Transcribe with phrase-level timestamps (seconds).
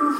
[0.00, 0.14] Thank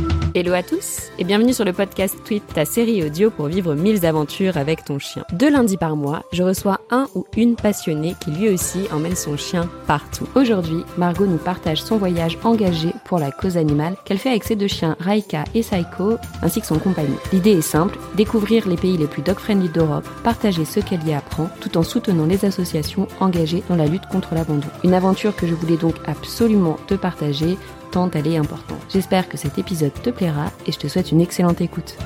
[0.00, 0.09] you.
[0.32, 4.06] Hello à tous et bienvenue sur le podcast Tweet, ta série audio pour vivre mille
[4.06, 5.24] aventures avec ton chien.
[5.32, 9.36] Deux lundis par mois, je reçois un ou une passionnée qui lui aussi emmène son
[9.36, 10.28] chien partout.
[10.36, 14.54] Aujourd'hui, Margot nous partage son voyage engagé pour la cause animale qu'elle fait avec ses
[14.54, 17.16] deux chiens Raika et Saiko ainsi que son compagnon.
[17.32, 21.50] L'idée est simple, découvrir les pays les plus dog-friendly d'Europe, partager ce qu'elle y apprend
[21.60, 24.68] tout en soutenant les associations engagées dans la lutte contre l'abandon.
[24.84, 27.58] Une aventure que je voulais donc absolument te partager
[27.90, 28.80] tant elle est importante.
[28.88, 31.96] J'espère que cet épisode te plaira et je te souhaite une excellente écoute.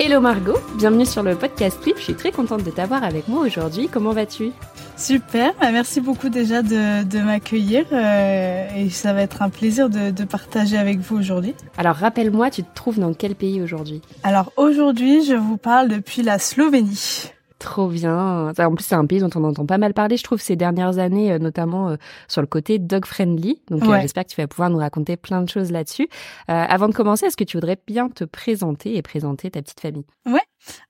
[0.00, 1.96] Hello Margot, bienvenue sur le podcast Clip.
[1.96, 3.88] Je suis très contente de t'avoir avec moi aujourd'hui.
[3.88, 4.50] Comment vas-tu?
[4.96, 10.10] Super, bah, merci beaucoup déjà de, m'accueillir euh, et ça va être un plaisir de,
[10.10, 11.54] de partager avec vous aujourd'hui.
[11.76, 14.02] Alors rappelle-moi, tu te trouves dans quel pays aujourd'hui?
[14.22, 17.32] Alors aujourd'hui, je vous parle depuis la Slovénie.
[17.62, 18.52] Trop bien.
[18.58, 20.98] En plus, c'est un pays dont on entend pas mal parler, je trouve, ces dernières
[20.98, 21.96] années, euh, notamment euh,
[22.26, 23.62] sur le côté dog friendly.
[23.70, 26.08] Donc, euh, j'espère que tu vas pouvoir nous raconter plein de choses là-dessus.
[26.48, 30.04] avant de commencer, est-ce que tu voudrais bien te présenter et présenter ta petite famille?
[30.26, 30.40] Ouais.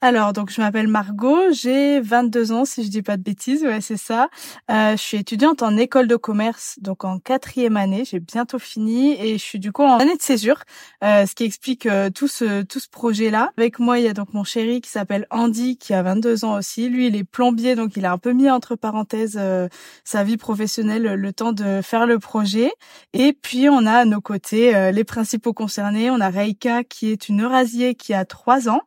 [0.00, 3.80] Alors, donc, je m'appelle Margot, j'ai 22 ans, si je dis pas de bêtises, ouais,
[3.80, 4.28] c'est ça.
[4.70, 9.12] Euh, je suis étudiante en école de commerce, donc en quatrième année, j'ai bientôt fini,
[9.20, 10.62] et je suis du coup en année de césure,
[11.04, 13.52] euh, ce qui explique euh, tout ce tout ce projet-là.
[13.56, 16.58] Avec moi, il y a donc mon chéri qui s'appelle Andy, qui a 22 ans
[16.58, 16.88] aussi.
[16.88, 19.68] Lui, il est plombier, donc il a un peu mis entre parenthèses euh,
[20.04, 22.72] sa vie professionnelle, le temps de faire le projet.
[23.12, 26.10] Et puis, on a à nos côtés euh, les principaux concernés.
[26.10, 28.82] On a Reika, qui est une Eurasier qui a 3 ans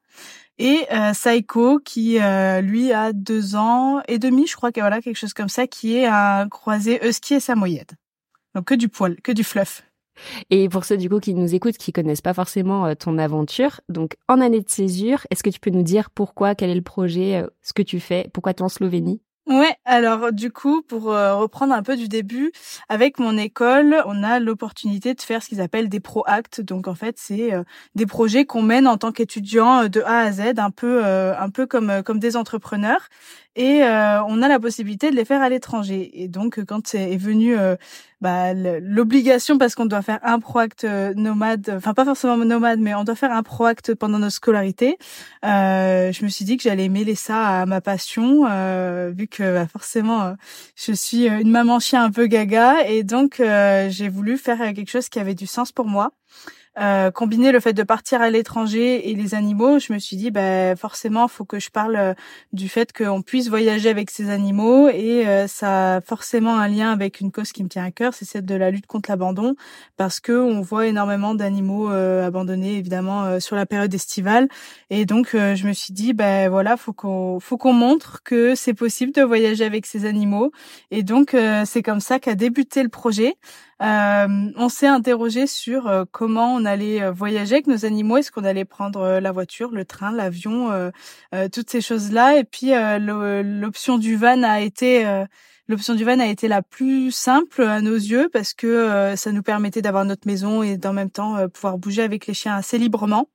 [0.57, 5.01] et euh, Saiko qui euh, lui a deux ans et demi, je crois que voilà
[5.01, 7.91] quelque chose comme ça, qui est un croisé husky et samoyède.
[8.53, 9.83] Donc que du poil, que du fluff.
[10.49, 13.81] Et pour ceux du coup qui nous écoutent, qui connaissent pas forcément euh, ton aventure,
[13.89, 16.81] donc en année de césure, est-ce que tu peux nous dire pourquoi, quel est le
[16.81, 19.21] projet, ce que tu fais, pourquoi tu es en Slovénie?
[19.47, 22.51] Ouais, alors du coup, pour euh, reprendre un peu du début,
[22.89, 26.61] avec mon école, on a l'opportunité de faire ce qu'ils appellent des pro-actes.
[26.61, 27.63] Donc en fait, c'est euh,
[27.93, 31.49] des projets qu'on mène en tant qu'étudiant euh, de A à Z, un peu, un
[31.51, 33.07] peu comme comme des entrepreneurs
[33.55, 36.11] et euh, on a la possibilité de les faire à l'étranger.
[36.21, 37.75] Et donc, quand est venu euh,
[38.19, 42.93] bah, l'obligation, parce qu'on doit faire un proact euh, nomade, enfin pas forcément nomade, mais
[42.95, 44.97] on doit faire un proact pendant nos scolarités,
[45.43, 48.43] je me suis dit que j'allais mêler ça à ma passion,
[49.11, 50.35] vu que bah, forcément,
[50.75, 53.41] je suis une maman chien un peu gaga, et donc
[53.89, 56.11] j'ai voulu faire quelque chose qui avait du sens pour moi.
[56.77, 60.29] Euh, combiner le fait de partir à l'étranger et les animaux, je me suis dit
[60.29, 62.13] ben forcément faut que je parle euh,
[62.51, 66.91] du fait qu'on puisse voyager avec ces animaux et euh, ça a forcément un lien
[66.91, 69.55] avec une cause qui me tient à cœur, c'est celle de la lutte contre l'abandon
[69.95, 74.49] parce que on voit énormément d'animaux abandonnés évidemment sur la période estivale
[74.89, 78.73] et donc je me suis dit ben voilà faut qu'on faut qu'on montre que c'est
[78.73, 80.51] possible de voyager avec ces animaux
[80.91, 83.35] et donc c'est comme ça qu'a débuté le projet.
[83.81, 88.17] Euh, on s'est interrogé sur euh, comment on allait euh, voyager avec nos animaux.
[88.17, 90.91] Est-ce qu'on allait prendre la voiture, le train, l'avion,
[91.51, 92.37] toutes ces choses-là.
[92.37, 95.25] Et puis l'option du van a été
[95.67, 99.43] l'option du van a été la plus simple à nos yeux parce que ça nous
[99.43, 103.29] permettait d'avoir notre maison et d'en même temps pouvoir bouger avec les chiens assez librement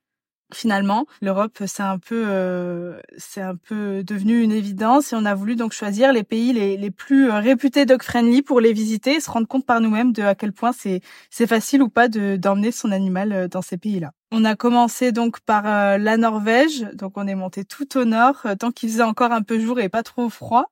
[0.55, 1.07] finalement.
[1.21, 5.57] L'Europe, c'est un peu, euh, c'est un peu devenu une évidence et on a voulu
[5.57, 9.31] donc choisir les pays les, plus euh, réputés dog friendly pour les visiter et se
[9.31, 11.01] rendre compte par nous-mêmes de à quel point c'est
[11.31, 14.13] c'est facile ou pas de d'emmener son animal euh, dans ces pays-là.
[14.33, 15.65] On a commencé donc par
[15.99, 19.59] la Norvège, donc on est monté tout au nord tant qu'il faisait encore un peu
[19.59, 20.67] jour et pas trop froid.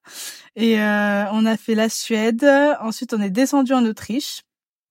[0.54, 2.46] Et on a fait la Suède.
[2.80, 4.44] Ensuite, on est descendu en Autriche.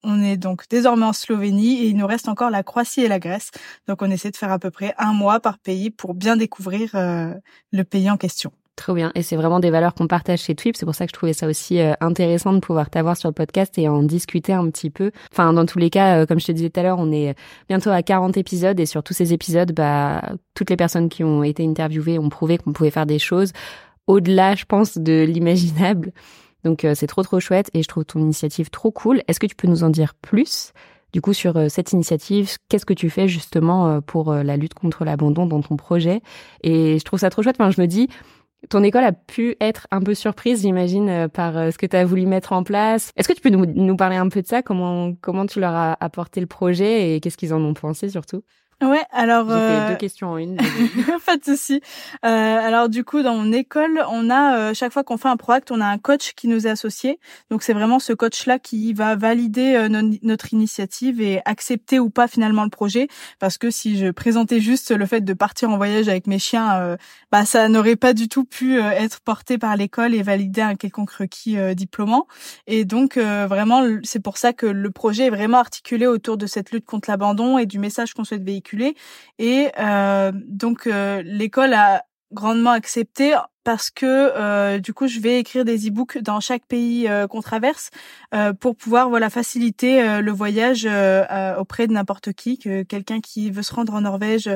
[0.04, 3.20] On est donc désormais en Slovénie et il nous reste encore la Croatie et la
[3.20, 3.52] Grèce.
[3.88, 6.92] Donc on essaie de faire à peu près un mois par pays pour bien découvrir
[6.96, 7.34] euh,
[7.72, 8.52] le pays en question.
[8.76, 9.12] Trop bien.
[9.16, 10.78] Et c'est vraiment des valeurs qu'on partage chez Twip.
[10.78, 13.34] C'est pour ça que je trouvais ça aussi euh, intéressant de pouvoir t'avoir sur le
[13.34, 15.12] podcast et en discuter un petit peu.
[15.32, 17.36] Enfin, dans tous les cas, euh, comme je te disais tout à l'heure, on est
[17.68, 20.22] bientôt à 40 épisodes et sur tous ces épisodes, bah,
[20.54, 23.52] toutes les personnes qui ont été interviewées ont prouvé qu'on pouvait faire des choses
[24.06, 26.12] au-delà, je pense, de l'imaginable.
[26.68, 29.22] Donc euh, c'est trop trop chouette et je trouve ton initiative trop cool.
[29.28, 30.74] Est-ce que tu peux nous en dire plus
[31.14, 32.58] du coup sur euh, cette initiative?
[32.68, 36.22] Qu'est-ce que tu fais justement euh, pour la lutte contre l'abandon dans ton projet?
[36.64, 37.56] Et je trouve ça trop chouette.
[37.58, 38.10] Enfin, je me dis
[38.70, 42.26] Ton école a pu être un peu surprise, j'imagine, par ce que tu as voulu
[42.26, 43.12] mettre en place.
[43.16, 44.62] Est-ce que tu peux nous, nous, parler un peu de ça?
[44.62, 48.44] Comment comment tu leur as apporté le projet et qu'est-ce qu'ils en ont pensé surtout?
[48.80, 50.56] Ouais, alors j'ai fait deux questions en une.
[51.26, 51.82] pas de souci.
[52.24, 55.36] Euh, alors du coup, dans mon école, on a euh, chaque fois qu'on fait un
[55.36, 57.20] proact, on a un coach qui nous est associé.
[57.50, 59.90] Donc c'est vraiment ce coach-là qui va valider euh,
[60.22, 63.08] notre initiative et accepter ou pas finalement le projet.
[63.40, 66.80] Parce que si je présentais juste le fait de partir en voyage avec mes chiens,
[66.80, 66.98] euh,
[67.32, 71.12] bah ça n'aurait pas du tout pu être porté par l'école et valider un quelconque
[71.12, 72.28] requis diplômant.
[72.68, 76.72] Et donc vraiment, c'est pour ça que le projet est vraiment articulé autour de cette
[76.72, 78.67] lutte contre l'abandon et du message qu'on souhaite véhiculer
[79.40, 83.36] et euh, donc euh, l'école a grandement accepté
[83.68, 87.42] parce que euh, du coup je vais écrire des e-books dans chaque pays euh, qu'on
[87.42, 87.90] traverse
[88.34, 90.88] euh, pour pouvoir voilà faciliter le voyage
[91.60, 94.50] auprès de n'importe qui que quelqu'un qui veut se rendre en Norvège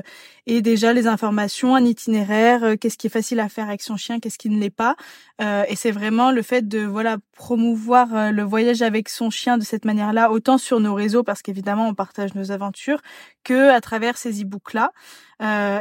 [0.48, 4.22] ait déjà les informations un itinéraire qu'est-ce qui est facile à faire avec son chien
[4.22, 4.96] qu'est-ce qui ne l'est pas.
[5.42, 9.86] Et c'est vraiment le fait de voilà promouvoir le voyage avec son chien de cette
[9.86, 13.02] manière-là autant sur nos réseaux parce qu'évidemment on partage nos aventures
[13.44, 14.92] que à travers ces e-books là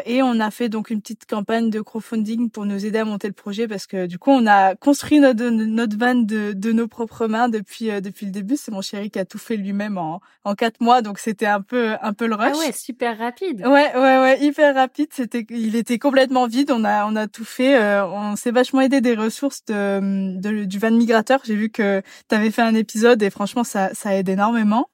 [0.07, 3.20] et on a fait donc une petite campagne de crowdfunding pour nous aider à monter
[3.29, 6.89] le projet parce que du coup on a construit notre notre van de, de nos
[6.89, 8.57] propres mains depuis euh, depuis le début.
[8.57, 11.61] C'est mon chéri qui a tout fait lui-même en en quatre mois, donc c'était un
[11.61, 12.53] peu un peu le rush.
[12.55, 13.61] Ah ouais, super rapide.
[13.67, 15.09] Ouais ouais ouais, hyper rapide.
[15.13, 16.71] C'était il était complètement vide.
[16.71, 17.77] On a on a tout fait.
[17.77, 21.41] Euh, on s'est vachement aidé des ressources de, de du van migrateur.
[21.45, 24.89] J'ai vu que tu avais fait un épisode et franchement ça ça aide énormément.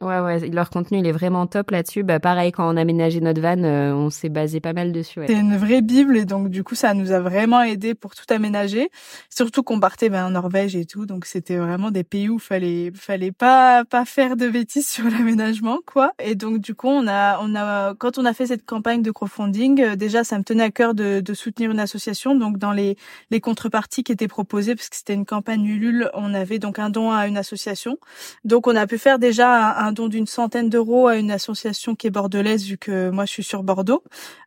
[0.00, 2.02] Ouais, ouais, leur contenu, il est vraiment top là-dessus.
[2.02, 5.20] Bah, pareil, quand on a aménagé notre van, euh, on s'est basé pas mal dessus.
[5.20, 5.26] Ouais.
[5.26, 8.24] C'est une vraie bible et donc du coup, ça nous a vraiment aidé pour tout
[8.30, 8.90] aménager.
[9.28, 12.90] Surtout qu'on partait ben, en Norvège et tout, donc c'était vraiment des pays où fallait
[12.94, 16.12] fallait pas pas faire de bêtises sur l'aménagement, quoi.
[16.18, 19.10] Et donc du coup, on a on a quand on a fait cette campagne de
[19.10, 22.34] crowdfunding, euh, déjà, ça me tenait à cœur de, de soutenir une association.
[22.34, 22.96] Donc dans les
[23.30, 26.88] les contreparties qui étaient proposées, parce que c'était une campagne Ulule, on avait donc un
[26.88, 27.98] don à une association.
[28.44, 31.94] Donc on a pu faire déjà un un don d'une centaine d'euros à une association
[31.94, 34.02] qui est bordelaise vu que moi je suis sur Bordeaux.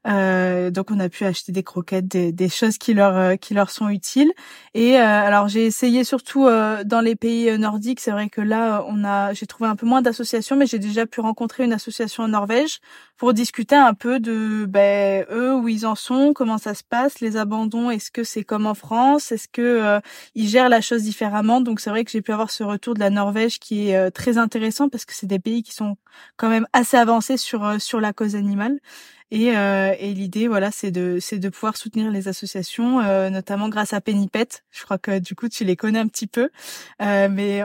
[0.07, 3.53] Euh, donc on a pu acheter des croquettes, des, des choses qui leur euh, qui
[3.53, 4.33] leur sont utiles.
[4.73, 7.99] Et euh, alors j'ai essayé surtout euh, dans les pays nordiques.
[7.99, 11.05] C'est vrai que là on a j'ai trouvé un peu moins d'associations, mais j'ai déjà
[11.05, 12.79] pu rencontrer une association en Norvège
[13.17, 17.21] pour discuter un peu de ben, eux où ils en sont, comment ça se passe,
[17.21, 17.89] les abandons.
[17.89, 20.01] Est-ce que c'est comme en France Est-ce que
[20.35, 22.99] ils gèrent la chose différemment Donc c'est vrai que j'ai pu avoir ce retour de
[22.99, 25.97] la Norvège qui est très intéressant parce que c'est des pays qui sont
[26.37, 28.79] quand même assez avancés sur euh, sur la cause animale.
[29.31, 33.67] Et, euh, et l'idée, voilà, c'est de c'est de pouvoir soutenir les associations, euh, notamment
[33.69, 34.47] grâce à Pennypet.
[34.71, 36.49] Je crois que du coup tu les connais un petit peu,
[36.99, 37.63] mais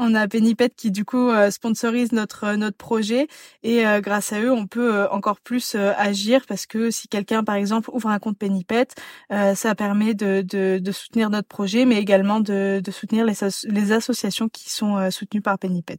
[0.00, 3.26] on a Pennypet qui du coup sponsorise notre notre projet
[3.64, 7.90] et grâce à eux on peut encore plus agir parce que si quelqu'un par exemple
[7.92, 8.86] ouvre un compte Pennypet,
[9.30, 13.34] ça permet de, de, de, soutenir notre projet mais également de, de soutenir les,
[13.64, 15.98] les associations qui sont soutenues par Pennypet.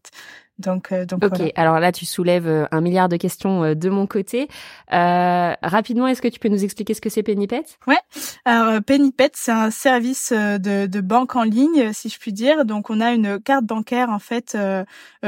[0.59, 1.51] Donc, euh, donc ok.
[1.55, 4.49] Alors là, tu soulèves euh, un milliard de questions euh, de mon côté.
[4.93, 7.63] Euh, rapidement, est-ce que tu peux nous expliquer ce que c'est Pennypet?
[7.87, 7.99] Ouais.
[8.45, 12.65] Alors Pennypet, c'est un service de, de, banque en ligne, si je puis dire.
[12.65, 14.57] Donc, on a une carte bancaire en fait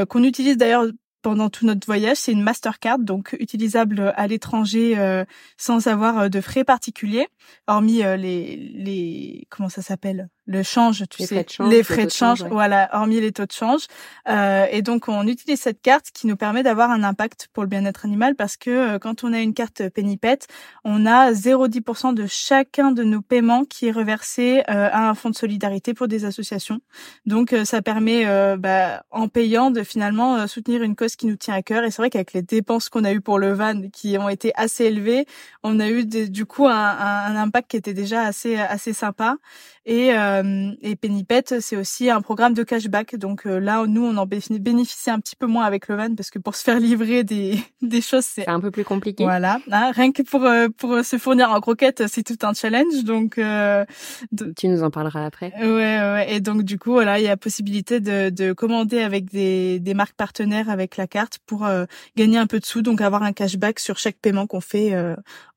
[0.09, 0.85] qu'on utilise d'ailleurs
[1.21, 2.17] pendant tout notre voyage.
[2.17, 5.23] C'est une Mastercard, donc utilisable à l'étranger
[5.57, 7.27] sans avoir de frais particuliers,
[7.67, 10.29] hormis les les comment ça s'appelle?
[10.47, 13.31] Le change, tu les sais, frais de change, les frais de change, voilà, hormis les
[13.31, 13.83] taux de change.
[14.27, 17.69] Euh, et donc on utilise cette carte qui nous permet d'avoir un impact pour le
[17.69, 20.39] bien-être animal parce que euh, quand on a une carte Pennypet,
[20.83, 25.29] on a 0,10% de chacun de nos paiements qui est reversé euh, à un fonds
[25.29, 26.81] de solidarité pour des associations.
[27.25, 28.25] Donc euh, ça permet,
[28.57, 31.83] bah, en payant, de finalement soutenir une cause qui nous tient à cœur.
[31.83, 34.51] Et c'est vrai qu'avec les dépenses qu'on a eues pour le van, qui ont été
[34.55, 35.25] assez élevées,
[35.63, 39.37] on a eu du coup un, un, impact qui était déjà assez assez sympa.
[39.85, 40.40] Et euh,
[40.81, 43.15] et Pennypet, c'est aussi un programme de cashback.
[43.15, 46.29] Donc euh, là, nous, on en bénéficie un petit peu moins avec le van parce
[46.29, 49.23] que pour se faire livrer des, des choses, c'est un peu plus compliqué.
[49.23, 53.03] Voilà, hein, rien que pour euh, pour se fournir en croquettes, c'est tout un challenge.
[53.03, 55.53] Donc tu nous en parleras après.
[55.59, 56.27] Ouais, ouais.
[56.29, 59.93] Et donc du coup, voilà, il y a possibilité de, de commander avec des, des
[59.93, 61.67] marques partenaires avec la carte pour
[62.15, 64.95] gagner un peu de sous, donc avoir un cashback sur chaque paiement qu'on fait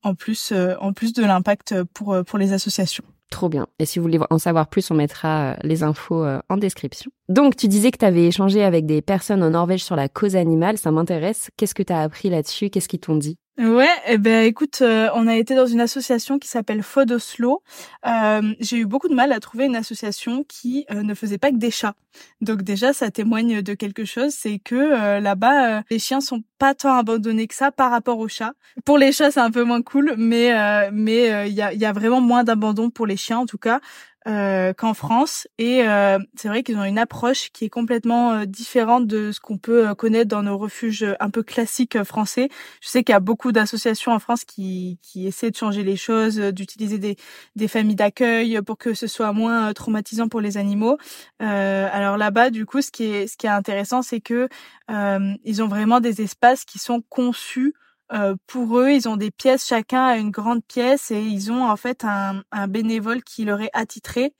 [0.03, 3.03] en plus en plus de l'impact pour pour les associations.
[3.35, 3.67] Trop bien.
[3.79, 7.11] Et si vous voulez en savoir plus, on mettra euh, les infos euh, en description.
[7.27, 10.37] Donc, tu disais que tu avais échangé avec des personnes en Norvège sur la cause
[10.37, 10.77] animale.
[10.77, 11.49] Ça m'intéresse.
[11.57, 12.69] Qu'est-ce que tu as appris là-dessus?
[12.69, 13.37] Qu'est-ce qu'ils t'ont dit?
[13.57, 17.63] Ouais, eh ben écoute, euh, on a été dans une association qui s'appelle Fod Oslo.
[18.05, 21.51] Euh, j'ai eu beaucoup de mal à trouver une association qui euh, ne faisait pas
[21.51, 21.95] que des chats.
[22.41, 26.95] Donc déjà, ça témoigne de quelque chose, c'est que là-bas, les chiens sont pas tant
[26.95, 28.53] abandonnés que ça par rapport aux chats.
[28.83, 30.51] Pour les chats, c'est un peu moins cool, mais
[30.91, 33.79] mais il y a, y a vraiment moins d'abandon pour les chiens en tout cas
[34.27, 35.47] euh, qu'en France.
[35.59, 39.39] Et euh, c'est vrai qu'ils ont une approche qui est complètement euh, différente de ce
[39.39, 42.49] qu'on peut connaître dans nos refuges un peu classiques français.
[42.81, 45.95] Je sais qu'il y a beaucoup d'associations en France qui, qui essaient de changer les
[45.95, 47.17] choses, d'utiliser des,
[47.55, 50.97] des familles d'accueil pour que ce soit moins traumatisant pour les animaux.
[51.39, 54.49] alors là-bas, du coup, ce qui est, ce qui est intéressant, c'est que
[54.89, 57.75] ils ont vraiment des espaces qui sont conçus
[58.13, 61.63] euh, pour eux, ils ont des pièces, chacun a une grande pièce et ils ont
[61.67, 64.33] en fait un, un bénévole qui leur est attitré.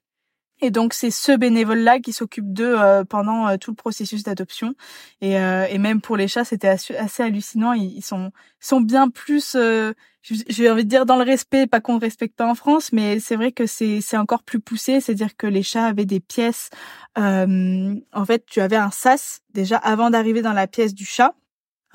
[0.61, 4.75] Et donc c'est ce bénévole-là qui s'occupe d'eux euh, pendant euh, tout le processus d'adoption.
[5.21, 7.73] Et, et, même pour les chats, c'était assez, hallucinant.
[7.73, 9.57] Ils, sont sont bien plus,
[10.21, 13.19] j'ai envie de dire dans le respect, pas qu'on ne respecte pas en France, mais
[13.19, 15.01] c'est vrai que c'est encore plus poussé.
[15.01, 16.69] C'est-à-dire que les chats avaient des pièces.
[17.17, 21.35] en fait, tu avais un sas déjà avant d'arriver dans la pièce du chat.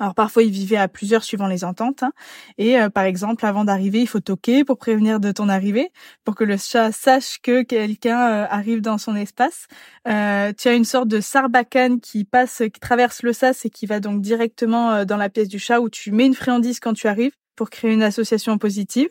[0.01, 2.01] Alors parfois ils vivaient à plusieurs suivant les ententes.
[2.01, 2.11] Hein.
[2.57, 5.91] Et euh, par exemple, avant d'arriver, il faut toquer pour prévenir de ton arrivée,
[6.23, 9.67] pour que le chat sache que quelqu'un euh, arrive dans son espace.
[10.07, 13.85] Euh, tu as une sorte de sarbacane qui passe, qui traverse le sas et qui
[13.85, 17.07] va donc directement dans la pièce du chat où tu mets une friandise quand tu
[17.07, 19.09] arrives pour créer une association positive.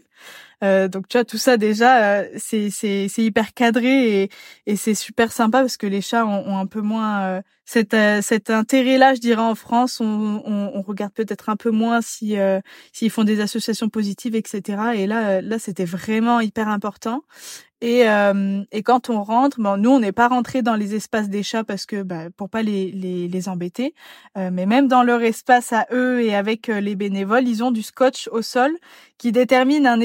[0.63, 4.31] Euh, donc tu vois tout ça déjà euh, c'est c'est c'est hyper cadré et
[4.67, 7.97] et c'est super sympa parce que les chats ont, ont un peu moins euh, cet
[8.23, 10.01] cet intérêt là je dirais en France.
[10.01, 12.37] On on, on regarde peut-être un peu moins si
[12.93, 17.23] s'ils font des associations positives etc et là là c'était vraiment hyper important.
[17.83, 21.31] Et, euh, et quand on rentre, bon, nous on n'est pas rentré dans les espaces
[21.31, 23.95] des chats parce que bah, pour pas les les, les embêter,
[24.37, 27.71] euh, mais même dans leur espace à eux et avec euh, les bénévoles, ils ont
[27.71, 28.71] du scotch au sol
[29.17, 30.01] qui détermine un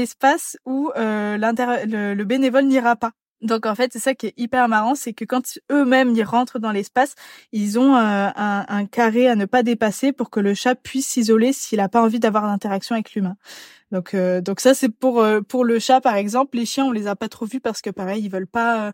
[0.66, 3.12] où euh, le, le bénévole n'ira pas.
[3.42, 6.58] Donc en fait, c'est ça qui est hyper marrant, c'est que quand eux-mêmes ils rentrent
[6.58, 7.16] dans l'espace,
[7.52, 11.54] ils ont un, un, carré à ne pas dépasser pour que le chat puisse s'isoler
[11.54, 13.36] s'il n'a pas envie d'avoir d'interaction avec l'humain.
[13.92, 16.58] Donc, euh, donc ça c'est pour euh, pour le chat par exemple.
[16.58, 18.92] Les chiens on les a pas trop vus parce que pareil ils veulent pas euh,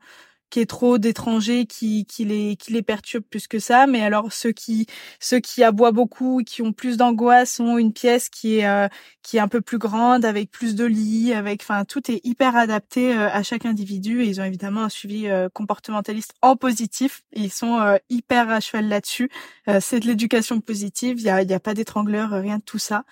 [0.51, 3.87] qu'il y ait trop d'étrangers qui, qui les qui les perturbent plus que ça.
[3.87, 4.85] Mais alors ceux qui
[5.19, 8.87] ceux qui aboient beaucoup, qui ont plus d'angoisse, ont une pièce qui est euh,
[9.23, 12.55] qui est un peu plus grande, avec plus de lits, avec enfin tout est hyper
[12.55, 14.21] adapté euh, à chaque individu.
[14.21, 17.23] Et ils ont évidemment un suivi euh, comportementaliste en positif.
[17.33, 19.29] ils sont hyper à cheval là-dessus.
[19.79, 21.19] c'est de l'éducation positive.
[21.19, 23.03] Il y a y a pas d'étrangleur, rien de tout ça.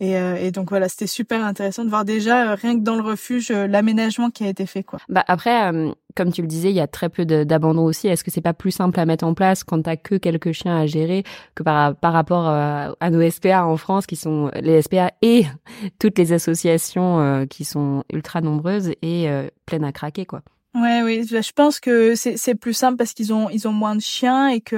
[0.00, 3.50] Et, et donc voilà, c'était super intéressant de voir déjà rien que dans le refuge
[3.50, 4.98] l'aménagement qui a été fait quoi.
[5.08, 5.72] Bah après
[6.16, 8.08] comme tu le disais, il y a très peu d'abandon aussi.
[8.08, 10.76] Est-ce que c'est pas plus simple à mettre en place quand t'as que quelques chiens
[10.76, 11.22] à gérer
[11.54, 15.44] que par, rapport euh, à, nos SPA en France, qui sont les SPA et
[15.98, 20.42] toutes les associations euh, qui sont ultra nombreuses et euh, pleines à craquer, quoi?
[20.74, 24.00] Ouais, oui, je pense que c'est plus simple parce qu'ils ont ils ont moins de
[24.00, 24.76] chiens et que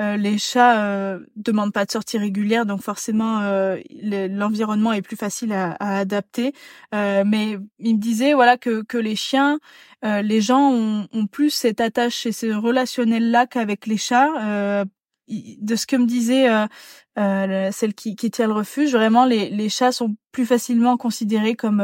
[0.00, 5.16] euh, les chats euh, demandent pas de sortie régulière, donc forcément euh, l'environnement est plus
[5.16, 6.52] facile à, à adapter.
[6.94, 9.60] Euh, mais il me disait voilà que que les chiens,
[10.02, 14.84] les gens ont, ont plus cette attache et ce relationnel là qu'avec les chats.
[15.28, 16.48] de ce que me disait
[17.16, 21.80] celle qui, qui tient le refuge, vraiment les les chats sont plus facilement considérés comme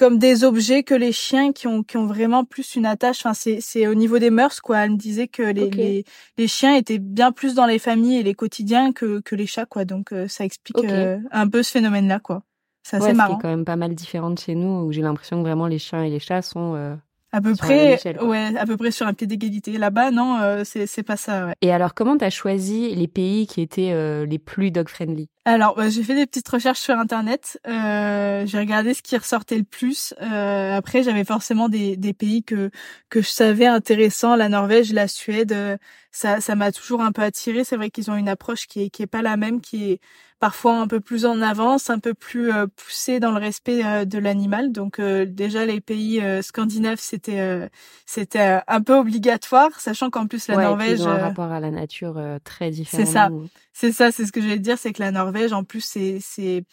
[0.00, 3.18] comme des objets que les chiens qui ont qui ont vraiment plus une attache.
[3.18, 4.78] Enfin, c'est c'est au niveau des mœurs quoi.
[4.78, 6.04] Elle me disait que les, les
[6.38, 9.66] les chiens étaient bien plus dans les familles et les quotidiens que que les chats
[9.66, 9.84] quoi.
[9.84, 12.44] Donc euh, ça explique euh, un peu ce phénomène là quoi.
[12.82, 13.36] C'est assez ouais, marrant.
[13.36, 15.78] C'est quand même pas mal différent de chez nous où j'ai l'impression que vraiment les
[15.78, 16.96] chiens et les chats sont euh,
[17.32, 21.02] à peu près ouais à peu près sur un pied d'égalité là-bas non c'est c'est
[21.02, 21.54] pas ça ouais.
[21.60, 23.94] et alors comment t'as choisi les pays qui étaient
[24.26, 25.28] les plus dog friendly?
[25.46, 27.58] Alors, bah, j'ai fait des petites recherches sur Internet.
[27.66, 30.12] Euh, j'ai regardé ce qui ressortait le plus.
[30.20, 32.70] Euh, après, j'avais forcément des, des, pays que
[33.08, 34.36] que je savais intéressants.
[34.36, 35.78] La Norvège, la Suède, euh,
[36.12, 37.64] ça ça m'a toujours un peu attiré.
[37.64, 40.00] C'est vrai qu'ils ont une approche qui est qui est pas la même, qui est
[40.40, 44.04] parfois un peu plus en avance, un peu plus euh, poussée dans le respect euh,
[44.06, 44.72] de l'animal.
[44.72, 47.70] Donc euh, déjà les pays scandinaves, c'était
[48.06, 51.02] c'était un peu obligatoire, sachant qu'en plus la Norvège.
[51.02, 53.04] Un rapport à la nature très différent.
[53.04, 53.30] C'est ça.
[53.72, 56.18] C'est ça, c'est ce que je vais dire, c'est que la Norvège, en plus, c'est,
[56.20, 56.64] c'est,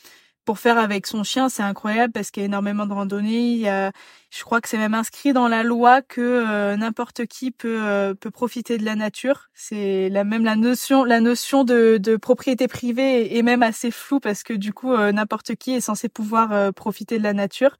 [0.46, 3.52] pour faire avec son chien, c'est incroyable parce qu'il y a énormément de randonnées.
[3.52, 3.92] Il y a,
[4.38, 8.14] je crois que c'est même inscrit dans la loi que euh, n'importe qui peut euh,
[8.14, 9.50] peut profiter de la nature.
[9.56, 14.20] C'est la même la notion la notion de, de propriété privée est, même assez floue
[14.20, 17.78] parce que du coup n'importe qui est censé pouvoir profiter de la nature.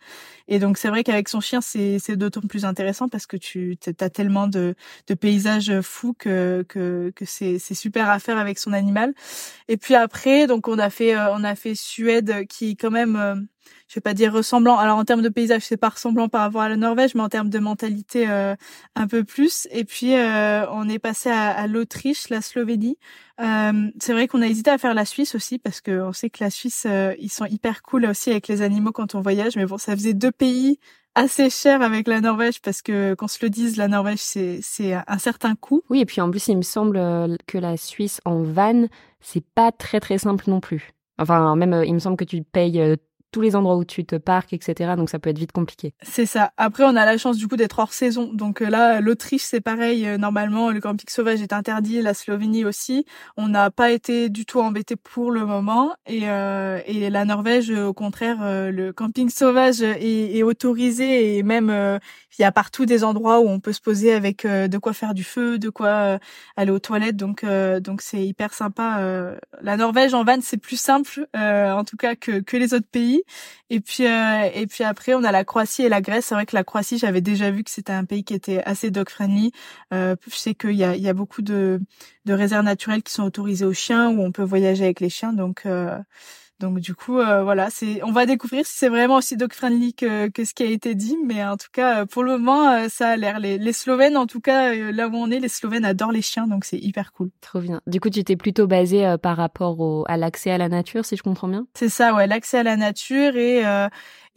[0.48, 3.78] Et donc c'est vrai qu'avec son chien c'est c'est d'autant plus intéressant parce que tu
[4.00, 4.76] as tellement de
[5.08, 9.14] de paysages fous que que que c'est c'est super à faire avec son animal.
[9.68, 13.48] Et puis après donc on a fait on a fait Suède qui quand même
[13.88, 14.78] je vais pas dire ressemblant.
[14.78, 17.30] Alors en termes de paysage, c'est pas ressemblant par rapport à la Norvège, mais en
[17.30, 18.56] termes de mentalité, euh,
[18.96, 19.68] un peu plus.
[19.72, 22.98] Et puis euh, on est passé à, l'Autriche, la Slovénie.
[23.40, 26.30] Euh, c'est vrai qu'on a hésité à faire la Suisse aussi parce que on sait
[26.30, 26.88] que la Suisse,
[27.20, 29.56] ils sont hyper cool aussi avec les animaux quand on voyage.
[29.56, 30.80] Mais bon, ça faisait deux pays
[31.16, 34.94] assez chers avec la Norvège parce que qu'on se le dise, la Norvège c'est c'est
[34.94, 35.82] un certain coût.
[35.90, 37.00] Oui, et puis en plus il me semble
[37.48, 38.88] que la Suisse en van
[39.22, 40.94] c'est pas très très simple non plus.
[41.20, 42.98] Enfin, même, il me semble que tu payes
[43.32, 44.94] tous les endroits où tu te parques, etc.
[44.96, 45.94] Donc ça peut être vite compliqué.
[46.02, 46.52] C'est ça.
[46.58, 48.32] Après, on a la chance du coup d'être hors saison.
[48.34, 50.08] Donc euh, là, l'Autriche, c'est pareil.
[50.08, 53.06] Euh, normalement, le camping sauvage est interdit, la Slovénie aussi.
[53.36, 55.94] On n'a pas été du tout embêté pour le moment.
[56.06, 58.38] Et, euh, et la Norvège, au contraire,
[58.72, 62.00] le camping sauvage est, est autorisé et même
[62.38, 65.14] il y a partout des endroits où on peut se poser avec de quoi faire
[65.14, 66.20] du feu, de quoi
[66.56, 67.18] aller aux toilettes.
[67.18, 67.46] Donc
[67.82, 69.38] donc c'est hyper sympa.
[69.62, 73.24] la Norvège en van, c'est plus simple, en tout cas que que les autres pays.
[73.70, 76.26] Et puis euh, et puis après on a la Croatie et la Grèce.
[76.28, 78.92] C'est vrai que la Croatie, j'avais déjà vu que c'était un pays qui était assez
[78.92, 79.52] dog friendly.
[79.94, 81.80] Euh, je sais qu'il y a il y a beaucoup de
[82.26, 85.34] de réserves naturelles qui sont autorisées aux chiens où on peut voyager avec les chiens.
[85.34, 85.98] Donc euh,
[86.60, 89.94] donc du coup, euh, voilà, c'est, on va découvrir si c'est vraiment aussi dog friendly
[89.94, 92.88] que, que ce qui a été dit, mais en tout cas, pour le moment, euh,
[92.90, 93.40] ça a l'air.
[93.40, 96.22] Les, les Slovènes, en tout cas, euh, là où on est, les Slovènes adorent les
[96.22, 97.30] chiens, donc c'est hyper cool.
[97.42, 97.82] Trop bien.
[97.86, 101.16] Du coup, tu t'es plutôt basé par rapport au, à l'accès à la nature, si
[101.16, 101.68] je comprends bien?
[101.76, 103.64] C'est ça, ouais, l'accès à la nature et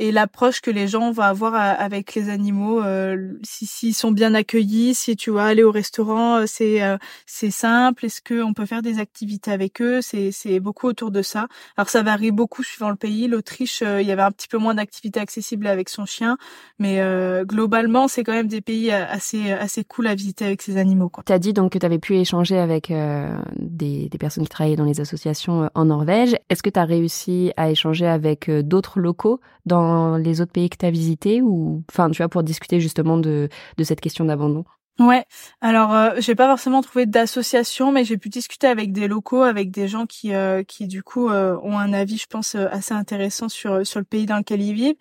[0.00, 4.33] et l'approche que les gens vont avoir avec les animaux euh, si s'ils sont bien
[4.33, 8.07] accueillis si tu vas aller au restaurant euh, c'est euh, c'est simple.
[8.07, 10.00] Est-ce que on peut faire des activités avec eux?
[10.00, 11.49] C'est c'est beaucoup autour de ça.
[11.76, 13.28] Alors ça varie beaucoup suivant le pays.
[13.28, 16.38] l'Autriche il y avait un petit peu moins d'activités accessibles avec son chien
[16.78, 16.99] mais
[17.45, 21.25] globalement c'est quand même des pays assez assez cool à visiter avec ses animaux quoi.
[21.28, 24.85] As dit donc que tu avais pu échanger avec des des personnes qui travaillaient dans
[24.85, 26.37] les associations en Norvège.
[26.49, 30.76] Est-ce que tu as réussi à échanger avec d'autres locaux dans les autres pays que
[30.76, 34.64] tu as visités ou enfin tu vois pour discuter justement de de cette question d'abandon?
[34.99, 35.25] Ouais.
[35.62, 39.70] Alors, euh, j'ai pas forcément trouvé d'association, mais j'ai pu discuter avec des locaux, avec
[39.70, 42.92] des gens qui, euh, qui du coup, euh, ont un avis, je pense, euh, assez
[42.92, 44.97] intéressant sur sur le pays dans lequel ils vivent.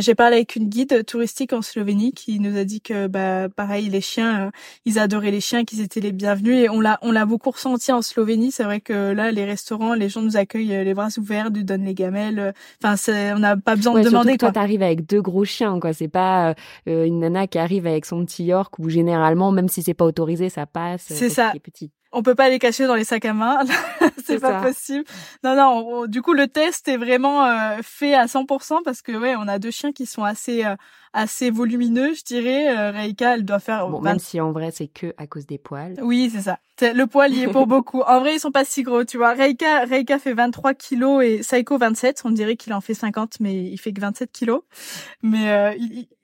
[0.00, 3.88] j'ai parlé avec une guide touristique en Slovénie qui nous a dit que, bah, pareil,
[3.88, 4.50] les chiens,
[4.86, 7.92] ils adoraient les chiens, qu'ils étaient les bienvenus, et on l'a on l'a beaucoup ressenti
[7.92, 8.50] en Slovénie.
[8.50, 11.84] C'est vrai que là, les restaurants, les gens nous accueillent les bras ouverts, nous donnent
[11.84, 12.54] les gamelles.
[12.82, 12.96] Enfin,
[13.36, 14.36] on n'a pas besoin de demander.
[14.36, 15.92] Toi, t'arrives avec deux gros chiens, quoi.
[15.92, 19.94] C'est pas une nana qui arrive avec son petit York ou généralement même si c'est
[19.94, 21.04] pas autorisé, ça passe.
[21.08, 21.52] C'est ça.
[21.62, 21.90] Petit.
[22.16, 23.58] On peut pas les cacher dans les sacs à main,
[24.24, 25.04] c'est pas possible.
[25.42, 26.06] Non, non.
[26.06, 29.58] du coup, le test est vraiment euh, fait à 100% parce que ouais, on a
[29.58, 30.76] deux chiens qui sont assez euh,
[31.12, 32.76] assez volumineux, je dirais.
[32.76, 33.88] Euh, Reika, elle doit faire.
[33.88, 35.96] Bon, même si en vrai c'est que à cause des poils.
[36.02, 36.58] Oui, c'est ça.
[36.80, 38.00] Le poil y est pour beaucoup.
[38.00, 39.32] En vrai, ils sont pas si gros, tu vois.
[39.32, 42.22] Reika, Reika fait 23 kilos et Saiko 27.
[42.24, 44.62] On dirait qu'il en fait 50, mais il fait que 27 kilos.
[45.22, 45.74] Mais euh,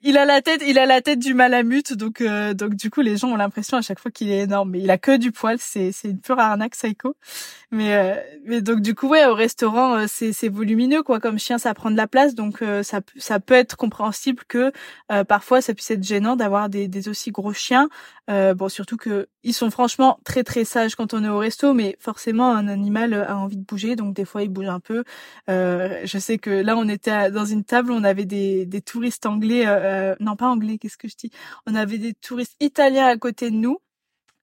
[0.01, 3.01] il, a la tête, il a la tête du malamute, donc euh, donc du coup
[3.01, 5.31] les gens ont l'impression à chaque fois qu'il est énorme, mais il a que du
[5.31, 5.57] poil.
[5.59, 7.15] C'est c'est une pure arnaque, Saiko.
[7.71, 11.19] Mais euh, mais donc du coup ouais, au restaurant c'est c'est volumineux quoi.
[11.19, 14.71] Comme chien, ça prend de la place, donc ça ça peut être compréhensible que
[15.11, 17.89] euh, parfois ça puisse être gênant d'avoir des, des, aussi gros chiens.
[18.31, 21.73] Euh, bon, surtout que ils sont franchement très très sages quand on est au resto,
[21.73, 25.03] mais forcément un animal a envie de bouger, donc des fois il bouge un peu.
[25.49, 29.25] Euh, je sais que là on était dans une table, on avait des, des touristes
[29.25, 31.31] anglais, euh, non pas anglais, qu'est-ce que je dis?
[31.67, 33.79] On avait des touristes italiens à côté de nous.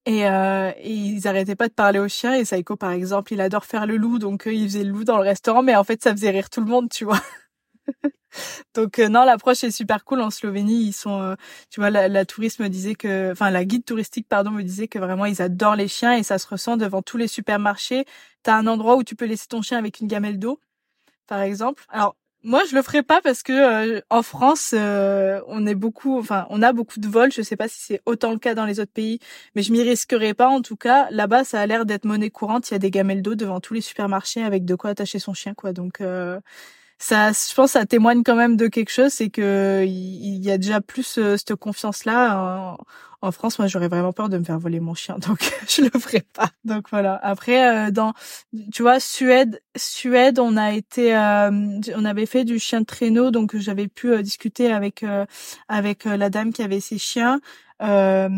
[0.06, 2.34] Et, euh, et, ils arrêtaient pas de parler aux chiens.
[2.34, 5.18] Et Saiko, par exemple, il adore faire le loup, donc il faisait le loup dans
[5.18, 7.20] le restaurant, mais en fait, ça faisait rire tout le monde, tu vois.
[8.74, 10.84] Donc euh, non, l'approche est super cool en Slovénie.
[10.84, 11.34] Ils sont, euh,
[11.70, 14.98] tu vois, la, touriste me disait que, enfin la guide touristique pardon me disait que
[14.98, 18.04] vraiment ils adorent les chiens et ça se ressent devant tous les supermarchés.
[18.42, 20.60] T'as un endroit où tu peux laisser ton chien avec une gamelle d'eau,
[21.26, 21.84] par exemple.
[21.88, 26.46] Alors moi je le ferai pas parce que euh, en France on est beaucoup, enfin
[26.50, 27.32] on a beaucoup de vols.
[27.32, 29.18] Je sais pas si c'est autant le cas dans les autres pays,
[29.54, 30.48] mais je m'y risquerai pas.
[30.48, 32.70] En tout cas, là-bas ça a l'air d'être monnaie courante.
[32.70, 35.34] Il y a des gamelles d'eau devant tous les supermarchés avec de quoi attacher son
[35.34, 35.72] chien, quoi.
[35.72, 36.00] Donc
[36.98, 40.58] ça, je pense, ça témoigne quand même de quelque chose, c'est que il y a
[40.58, 42.76] déjà plus cette confiance-là.
[43.20, 45.90] En, France, moi, j'aurais vraiment peur de me faire voler mon chien, donc je le
[45.90, 46.50] ferai pas.
[46.64, 47.18] Donc voilà.
[47.22, 48.14] Après, dans,
[48.72, 53.56] tu vois, Suède, Suède, on a été, on avait fait du chien de traîneau, donc
[53.56, 55.04] j'avais pu discuter avec
[55.68, 57.40] avec la dame qui avait ses chiens.
[57.82, 58.28] Euh,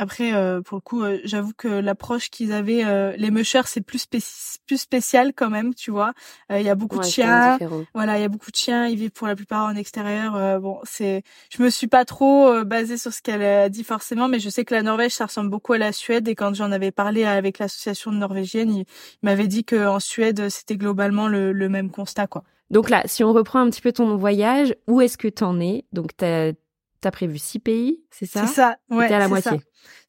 [0.00, 3.82] après, euh, pour le coup, euh, j'avoue que l'approche qu'ils avaient, euh, les mushers, c'est
[3.82, 6.12] plus plus spécial quand même, tu vois.
[6.48, 7.58] Il y a beaucoup de chiens,
[7.92, 8.86] voilà, il y a beaucoup de chiens.
[8.86, 10.60] Ils vivent pour la plupart en extérieur.
[10.60, 14.38] bon, c'est, je me suis pas trop basée sur ce qu'elle a dit forcément, mais
[14.38, 16.28] je sais que la Norvège, ça ressemble beaucoup à la Suède.
[16.28, 18.84] Et quand j'en avais parlé avec l'association norvégienne, il,
[19.22, 22.44] m'avait dit que en Suède, c'était globalement le, le même constat, quoi.
[22.70, 25.84] Donc là, si on reprend un petit peu ton voyage, où est-ce que t'en es?
[25.92, 26.52] Donc t'as
[27.00, 29.08] T'as prévu six pays, c'est ça C'est ça, ouais.
[29.08, 29.60] T'es à la moitié.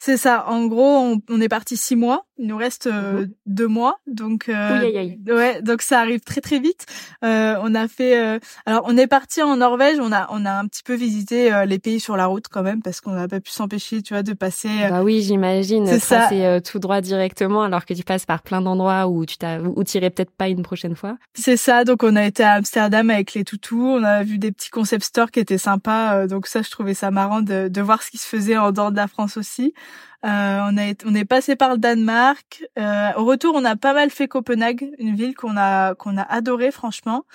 [0.04, 0.46] C'est ça.
[0.48, 2.26] En gros, on, est parti six mois.
[2.40, 3.34] Il nous reste euh, mhm.
[3.46, 6.88] deux mois, donc euh, ouais, donc ça arrive très très vite.
[7.24, 8.20] Euh, on a fait.
[8.20, 10.00] Euh, alors, on est parti en Norvège.
[10.00, 12.82] On a on a un petit peu visité les pays sur la route quand même
[12.82, 14.70] parce qu'on n'a pas pu s'empêcher, tu vois, de passer.
[14.90, 15.86] Bah oui, j'imagine.
[15.86, 16.30] C'est ça.
[16.30, 19.84] C'est tout droit directement, alors que tu passes par plein d'endroits où tu t'as où
[19.84, 21.18] t'irais peut-être pas une prochaine fois.
[21.36, 21.84] C'est ça.
[21.84, 23.86] Donc, on a été à Amsterdam avec les toutous.
[23.86, 26.26] On a vu des petits concept stores qui étaient sympas.
[26.26, 28.92] donc ça, je trouvais ça marrant de de voir ce qui se faisait en dehors
[28.92, 29.74] de la France aussi.
[30.24, 32.64] Euh, on, a, on est passé par le Danemark.
[32.78, 36.22] Euh, au retour, on a pas mal fait Copenhague, une ville qu'on a qu'on a
[36.22, 37.26] adoré franchement.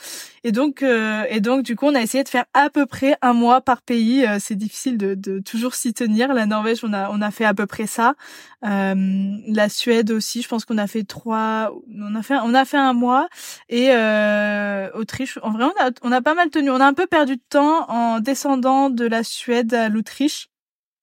[0.45, 3.17] Et donc euh, et donc du coup, on a essayé de faire à peu près
[3.23, 4.25] un mois par pays.
[4.39, 6.33] c'est difficile de, de toujours s'y tenir.
[6.33, 8.15] La Norvège, on a on a fait à peu près ça.
[8.63, 11.73] la Suède aussi, je pense qu'on a fait trois.
[11.99, 13.29] On a fait on a fait un mois
[13.69, 13.91] et
[14.95, 15.39] Autriche.
[15.43, 16.71] En vrai, on a on a pas mal tenu.
[16.71, 20.49] On a un peu perdu de temps en descendant de la Suède à l'Autriche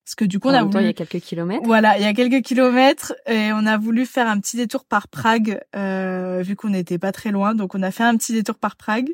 [0.05, 0.83] parce que du coup, on a voulu...
[0.83, 1.63] il y a quelques kilomètres.
[1.65, 5.07] Voilà, il y a quelques kilomètres et on a voulu faire un petit détour par
[5.07, 7.55] Prague, euh, vu qu'on n'était pas très loin.
[7.55, 9.09] Donc, on a fait un petit détour par Prague.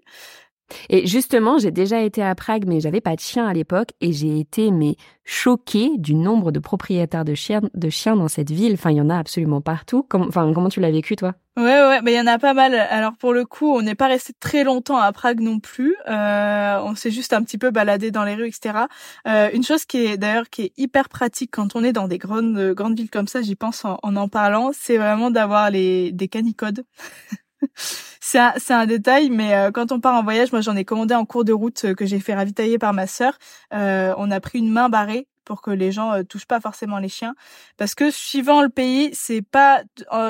[0.89, 4.13] Et justement, j'ai déjà été à Prague, mais j'avais pas de chien à l'époque, et
[4.13, 8.73] j'ai été mais choquée du nombre de propriétaires de chiens, de chiens dans cette ville.
[8.73, 10.08] Enfin, il y en a absolument partout.
[10.13, 11.36] Enfin, comment tu l'as vécu toi?
[11.58, 12.73] Ouais, ouais, mais il y en a pas mal.
[12.73, 15.95] Alors pour le coup, on n'est pas resté très longtemps à Prague non plus.
[16.08, 18.86] Euh, on s'est juste un petit peu baladé dans les rues, etc.
[19.27, 22.17] Euh, une chose qui est d'ailleurs qui est hyper pratique quand on est dans des
[22.17, 26.12] grandes grandes villes comme ça, j'y pense en en, en parlant, c'est vraiment d'avoir les
[26.13, 26.86] des canicodes.
[28.22, 31.13] c'est un, un, détail, mais euh, quand on part en voyage, moi j'en ai commandé
[31.15, 33.38] en cours de route euh, que j'ai fait ravitailler par ma sœur.
[33.74, 37.10] Euh, on a pris une main barrée pour que les gens touchent pas forcément les
[37.10, 37.34] chiens,
[37.76, 39.82] parce que suivant le pays, c'est pas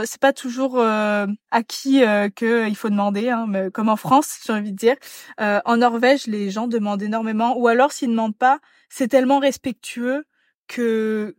[0.06, 0.82] c'est pas toujours
[1.52, 2.04] acquis
[2.38, 4.96] que il faut demander, hein, mais comme en France, j'ai envie de dire.
[5.40, 10.24] en Norvège, les gens demandent énormément, ou alors s'ils demandent pas, c'est tellement respectueux
[10.68, 11.36] que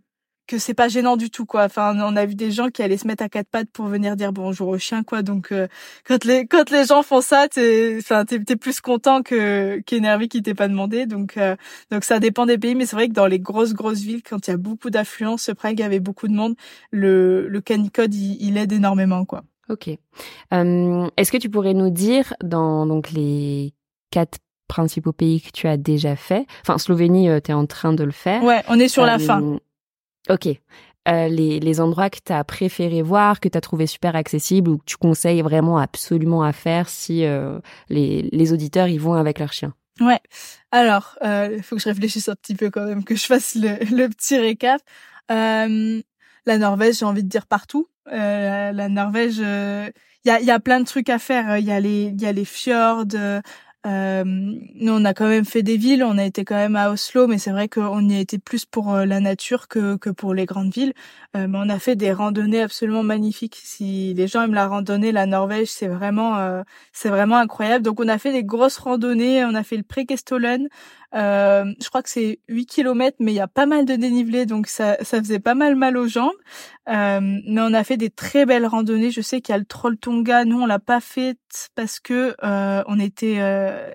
[0.50, 1.62] que c'est pas gênant du tout quoi.
[1.62, 4.16] Enfin, on a vu des gens qui allaient se mettre à quatre pattes pour venir
[4.16, 5.22] dire bonjour au chien quoi.
[5.22, 5.68] Donc euh,
[6.04, 10.42] quand les quand les gens font ça, t'es enfin t'es, plus content que qu'énervé qui
[10.42, 11.06] t'ait pas demandé.
[11.06, 11.54] Donc euh,
[11.92, 14.48] donc ça dépend des pays, mais c'est vrai que dans les grosses grosses villes, quand
[14.48, 16.56] il y a beaucoup d'affluence, Prague avait beaucoup de monde,
[16.90, 19.44] le le canicode il, il aide énormément quoi.
[19.68, 19.88] Ok.
[20.52, 23.72] Euh, est-ce que tu pourrais nous dire dans donc les
[24.10, 26.46] quatre principaux pays que tu as déjà fait.
[26.62, 28.44] Enfin, Slovénie, tu es en train de le faire.
[28.44, 29.58] Ouais, on est sur la fin.
[30.28, 30.48] Ok.
[31.08, 34.70] Euh, les, les, endroits que tu as préféré voir, que tu as trouvé super accessibles
[34.70, 39.14] ou que tu conseilles vraiment absolument à faire si euh, les, les, auditeurs y vont
[39.14, 39.74] avec leur chien?
[39.98, 40.20] Ouais.
[40.72, 43.54] Alors, euh, il faut que je réfléchisse un petit peu quand même, que je fasse
[43.54, 44.82] le, le petit récap.
[45.32, 46.02] Euh,
[46.44, 47.88] la Norvège, j'ai envie de dire partout.
[48.06, 49.92] la Norvège, il
[50.26, 51.56] y a, y, a, plein de trucs à faire.
[51.56, 53.06] Il y a les, y a les fjords.
[53.86, 56.90] Euh, nous, on a quand même fait des villes, on a été quand même à
[56.90, 60.10] Oslo, mais c'est vrai qu'on y a été plus pour euh, la nature que, que
[60.10, 60.92] pour les grandes villes.
[61.34, 63.58] Euh, mais on a fait des randonnées absolument magnifiques.
[63.62, 66.62] Si les gens aiment la randonnée, la Norvège, c'est vraiment, euh,
[66.92, 67.82] c'est vraiment incroyable.
[67.82, 69.44] Donc, on a fait des grosses randonnées.
[69.46, 70.68] On a fait le Prekestolen,
[71.14, 74.46] euh, je crois que c'est 8 km, mais il y a pas mal de dénivelé,
[74.46, 76.30] donc ça, ça faisait pas mal mal aux jambes.
[76.88, 79.10] Euh, mais on a fait des très belles randonnées.
[79.10, 80.44] Je sais qu'il y a le Troll Tonga.
[80.44, 81.38] Nous, on l'a pas fait
[81.74, 83.92] parce que euh, on était euh,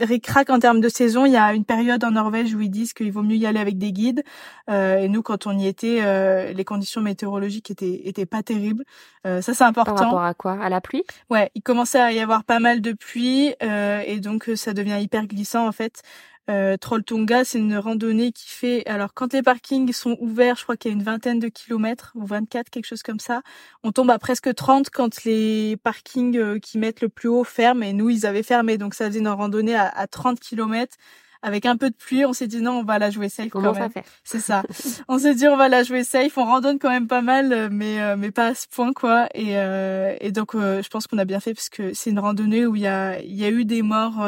[0.00, 1.24] ricrac en termes de saison.
[1.24, 3.60] Il y a une période en Norvège où ils disent qu'il vaut mieux y aller
[3.60, 4.22] avec des guides.
[4.70, 8.84] Euh, et nous, quand on y était, euh, les conditions météorologiques étaient étaient pas terribles.
[9.26, 9.94] Euh, ça, c'est important.
[9.94, 10.58] Par rapport à quoi?
[10.60, 11.04] À la pluie?
[11.30, 15.26] Ouais, il commençait à y avoir pas mal de pluie et donc ça devient hyper
[15.26, 16.02] glissant en fait.
[16.48, 20.76] Euh, Trolltunga, c'est une randonnée qui fait, alors quand les parkings sont ouverts, je crois
[20.76, 23.42] qu'il y a une vingtaine de kilomètres ou 24, quelque chose comme ça.
[23.82, 27.82] On tombe à presque 30 quand les parkings euh, qui mettent le plus haut ferment
[27.82, 30.96] et nous ils avaient fermé, donc ça faisait une randonnée à, à 30 kilomètres
[31.42, 33.72] avec un peu de pluie, on s'est dit non, on va la jouer safe Comment
[33.72, 33.90] quand même.
[33.90, 34.62] faire C'est ça.
[35.08, 36.38] on s'est dit on va la jouer safe.
[36.38, 39.28] On randonne quand même pas mal, mais mais pas à ce point quoi.
[39.32, 42.74] Et et donc je pense qu'on a bien fait parce que c'est une randonnée où
[42.74, 44.26] il y a il y a eu des morts.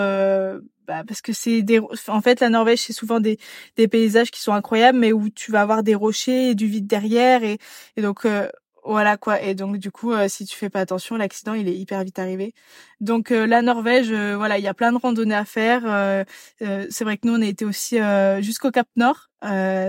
[0.88, 3.38] Bah, parce que c'est des en fait la Norvège c'est souvent des
[3.76, 6.86] des paysages qui sont incroyables mais où tu vas avoir des rochers et du vide
[6.86, 7.58] derrière et,
[7.96, 8.26] et donc
[8.88, 9.40] voilà quoi.
[9.42, 12.18] Et donc du coup, euh, si tu fais pas attention, l'accident il est hyper vite
[12.18, 12.54] arrivé.
[13.00, 15.82] Donc euh, la Norvège, euh, voilà, il y a plein de randonnées à faire.
[16.58, 17.98] c'est vrai que nous on a été aussi
[18.40, 19.28] jusqu'au Cap Nord.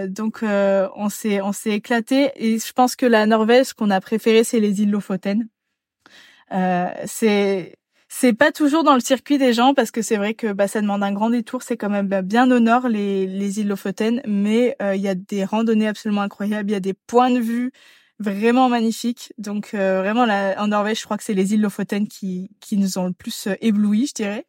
[0.09, 2.31] donc on s'est on s'est éclaté.
[2.35, 5.47] Et je pense que la Norvège, ce qu'on a préféré, c'est les îles Lofoten.
[7.05, 7.75] c'est
[8.09, 10.81] c'est pas toujours dans le circuit des gens parce que c'est vrai que bah, ça
[10.81, 11.63] demande un grand détour.
[11.63, 15.15] C'est quand même bah, bien au nord les, les îles Lofoten, mais il y a
[15.15, 16.69] des randonnées absolument incroyables.
[16.69, 17.71] Il y a des points de vue
[18.19, 19.33] vraiment magnifique.
[19.37, 22.77] Donc euh, vraiment là, en Norvège, je crois que c'est les îles Lofoten qui qui
[22.77, 24.45] nous ont le plus euh, éblouis, je dirais.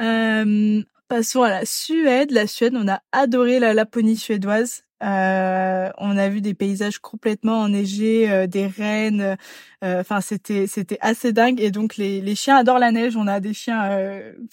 [0.00, 2.30] Euh, passons à la Suède.
[2.30, 4.84] La Suède, on a adoré la Laponie suédoise.
[5.02, 9.36] Euh, on a vu des paysages complètement enneigés, des rennes.
[9.82, 11.60] Enfin, c'était c'était assez dingue.
[11.60, 13.16] Et donc les, les chiens adorent la neige.
[13.16, 13.88] On a des chiens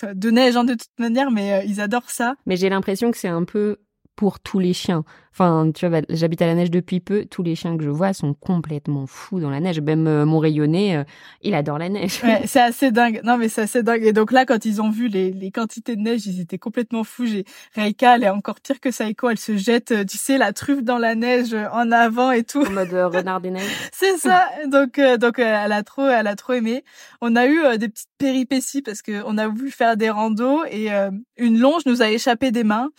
[0.03, 2.35] de neige hein, de toute manière, mais ils adorent ça.
[2.45, 3.77] Mais j'ai l'impression que c'est un peu
[4.15, 5.03] pour tous les chiens.
[5.37, 7.25] Enfin, tu vois, j'habite à la neige depuis peu.
[7.25, 9.81] Tous les chiens que je vois sont complètement fous dans la neige.
[9.81, 11.03] Même euh, mon rayonné, euh,
[11.41, 12.21] il adore la neige.
[12.23, 13.19] Ouais, c'est assez dingue.
[13.25, 14.01] Non, mais c'est assez dingue.
[14.05, 17.03] Et donc là, quand ils ont vu les, les quantités de neige, ils étaient complètement
[17.03, 17.25] fous.
[17.25, 17.43] J'ai
[17.75, 19.29] Reika, elle est encore pire que Saiko.
[19.29, 22.65] Elle se jette, euh, tu sais, la truffe dans la neige en avant et tout.
[22.65, 23.75] En mode renard des neiges.
[23.91, 24.47] c'est ça.
[24.67, 26.85] Donc, donc, elle a trop, elle a trop aimé.
[27.19, 30.87] On a eu des petites péripéties parce que on a voulu faire des randos et
[31.35, 32.89] une longe nous a échappé des mains.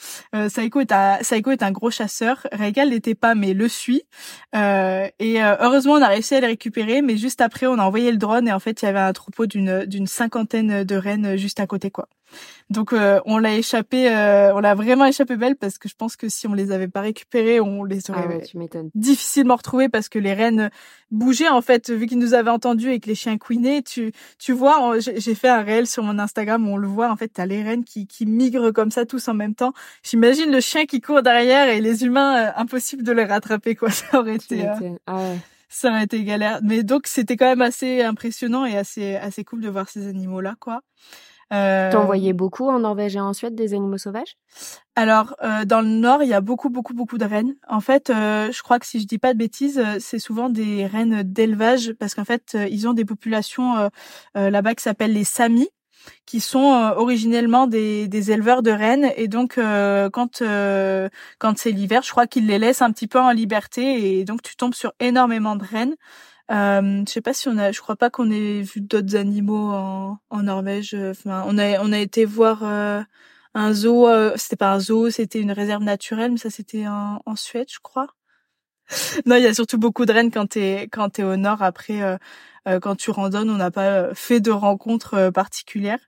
[0.49, 2.26] Saiko est un, Saiko est un gros chasseur.
[2.53, 4.03] Regal l'était pas, mais le suit.
[4.55, 7.03] Euh, et euh, heureusement, on a réussi à les récupérer.
[7.03, 9.13] Mais juste après, on a envoyé le drone et en fait, il y avait un
[9.13, 12.09] troupeau d'une d'une cinquantaine de rennes juste à côté, quoi.
[12.69, 16.17] Donc euh, on l'a échappé, euh, on l'a vraiment échappé belle parce que je pense
[16.17, 18.43] que si on les avait pas récupérés, on les ah aurait
[18.95, 20.71] difficilement retrouvés parce que les rennes
[21.13, 23.83] bougeaient en fait vu qu'ils nous avaient entendus et que les chiens couinaient.
[23.83, 27.17] Tu tu vois, j'ai fait un réel sur mon Instagram où on le voit en
[27.17, 29.73] fait, t'as les rennes qui qui migrent comme ça tous en même temps.
[30.03, 33.91] J'imagine le chien qui court derrière et les humains euh, impossible de les rattraper quoi.
[33.97, 34.67] Ça aurait été
[35.07, 35.35] ah
[35.69, 36.61] ça aurait été galère.
[36.63, 40.41] Mais donc c'était quand même assez impressionnant et assez assez cool de voir ces animaux
[40.41, 40.81] là quoi.
[41.53, 41.93] Euh...
[41.93, 44.37] T'en voyais beaucoup en Norvège et en Suède des animaux sauvages?
[44.97, 47.55] Alors euh, dans le nord, il y a beaucoup beaucoup beaucoup de rennes.
[47.69, 50.49] En fait, euh, je crois que si je dis pas de bêtises, euh, c'est souvent
[50.49, 53.91] des rennes d'élevage parce qu'en fait, ils ont des populations
[54.35, 55.69] là-bas qui s'appellent les Samis
[56.25, 60.43] qui sont originellement des, des, éleveurs de rennes et donc quand
[61.39, 64.43] quand c'est l'hiver, je crois qu'ils les laissent un petit peu en liberté et donc
[64.43, 65.95] tu tombes sur énormément de rennes.
[66.51, 69.71] Euh, je sais pas si on a, je crois pas qu'on ait vu d'autres animaux
[69.73, 70.95] en, Norvège.
[70.95, 73.03] Enfin, on a, on a été voir euh,
[73.55, 74.09] un zoo.
[74.09, 77.79] Euh, c'était pas un zoo, c'était une réserve naturelle, mais ça c'était en, Suède, je
[77.83, 78.09] crois.
[79.27, 81.63] non, il y a surtout beaucoup de rennes quand t'es quand t'es au nord.
[81.63, 86.01] Après, euh, quand tu randonnes, on n'a pas fait de rencontres particulières.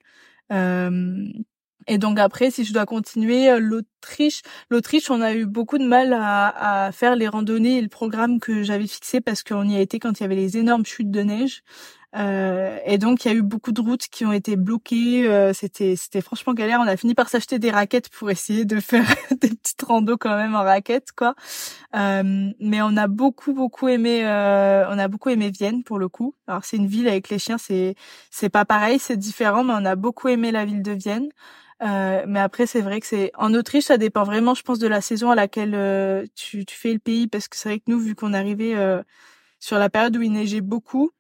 [1.89, 5.87] Et donc après, si je dois continuer, euh, l'Autriche, l'Autriche, on a eu beaucoup de
[5.87, 9.77] mal à, à, faire les randonnées et le programme que j'avais fixé parce qu'on y
[9.77, 11.63] a été quand il y avait les énormes chutes de neige.
[12.17, 15.29] Euh, et donc il y a eu beaucoup de routes qui ont été bloquées.
[15.29, 16.81] Euh, c'était c'était franchement galère.
[16.81, 19.07] On a fini par s'acheter des raquettes pour essayer de faire
[19.41, 21.35] des petites randos quand même en raquettes quoi.
[21.95, 26.09] Euh, mais on a beaucoup beaucoup aimé euh, on a beaucoup aimé Vienne pour le
[26.09, 26.35] coup.
[26.47, 27.95] Alors c'est une ville avec les chiens c'est
[28.31, 31.29] c'est pas pareil c'est différent mais on a beaucoup aimé la ville de Vienne.
[31.83, 34.89] Euh, mais après, c'est vrai que c'est en Autriche, ça dépend vraiment, je pense, de
[34.89, 37.85] la saison à laquelle euh, tu, tu, fais le pays, parce que c'est vrai que
[37.89, 39.03] nous, vu qu'on arrivait euh,
[39.61, 41.11] sur la période où il neigeait beaucoup,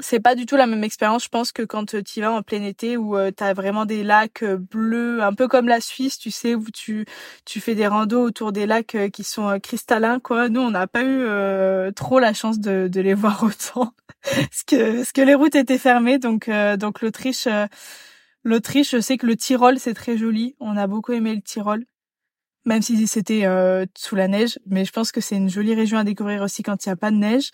[0.00, 2.62] c'est pas du tout la même expérience, je pense, que quand tu vas en plein
[2.62, 6.54] été, où tu as vraiment des lacs bleus, un peu comme la Suisse, tu sais,
[6.54, 7.06] où tu
[7.44, 10.48] tu fais des randos autour des lacs qui sont cristallins, quoi.
[10.48, 14.96] Nous, on n'a pas eu trop la chance de, de les voir autant, parce que
[14.96, 17.46] parce que les routes étaient fermées, donc donc l'Autriche
[18.44, 20.56] L'Autriche, je sais que le Tyrol, c'est très joli.
[20.58, 21.84] On a beaucoup aimé le Tyrol,
[22.64, 24.58] même si c'était euh, sous la neige.
[24.66, 26.96] Mais je pense que c'est une jolie région à découvrir aussi quand il n'y a
[26.96, 27.50] pas de neige.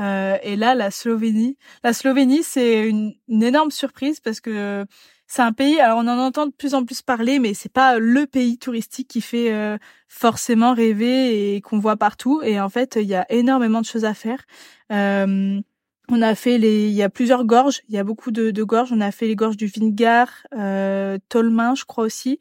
[0.00, 1.56] Euh, et là, la Slovénie.
[1.84, 4.84] La Slovénie, c'est une, énorme surprise parce que
[5.28, 5.80] c'est un pays.
[5.80, 9.08] Alors, on en entend de plus en plus parler, mais c'est pas le pays touristique
[9.08, 9.78] qui fait euh,
[10.08, 12.42] forcément rêver et qu'on voit partout.
[12.42, 14.44] Et en fait, il y a énormément de choses à faire.
[16.08, 18.62] On a fait les, il y a plusieurs gorges, il y a beaucoup de, de
[18.64, 18.92] gorges.
[18.92, 22.38] On a fait les gorges du Vingar, euh, Tolmin, je crois aussi.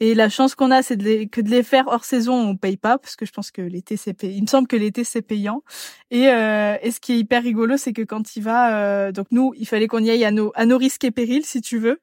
[0.00, 2.76] Et la chance qu'on a, c'est de que de les faire hors saison, on paye
[2.76, 4.20] pas parce que je pense que l'été c'est.
[4.24, 5.62] Il me semble que l'été c'est payant.
[6.10, 9.28] Et, euh, et ce qui est hyper rigolo, c'est que quand il va, euh, donc
[9.30, 11.78] nous, il fallait qu'on y aille à nos à nos risques et périls, si tu
[11.78, 12.00] veux.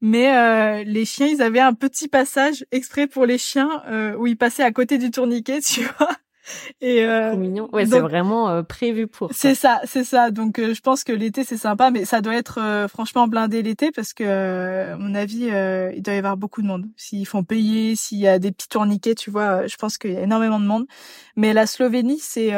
[0.00, 4.26] Mais euh, les chiens, ils avaient un petit passage exprès pour les chiens euh, où
[4.26, 6.10] ils passaient à côté du tourniquet, tu vois.
[6.80, 7.68] Et euh, mignon.
[7.72, 9.30] Ouais, c'est vraiment euh, prévu pour.
[9.32, 10.30] C'est ça, c'est ça.
[10.30, 13.62] Donc euh, je pense que l'été c'est sympa, mais ça doit être euh, franchement blindé
[13.62, 15.50] l'été parce que à mon avis
[15.94, 16.86] il doit y avoir beaucoup de monde.
[16.96, 20.16] S'ils font payer, s'il y a des petits tourniquets, tu vois, je pense qu'il y
[20.16, 20.86] a énormément de monde.
[21.36, 22.52] Mais la Slovénie c'est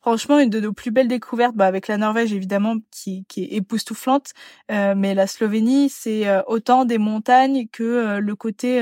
[0.00, 3.52] franchement une de nos plus belles découvertes, bah, avec la Norvège évidemment qui, qui est
[3.54, 4.32] époustouflante,
[4.70, 8.80] euh, mais la Slovénie c'est autant des montagnes que le côté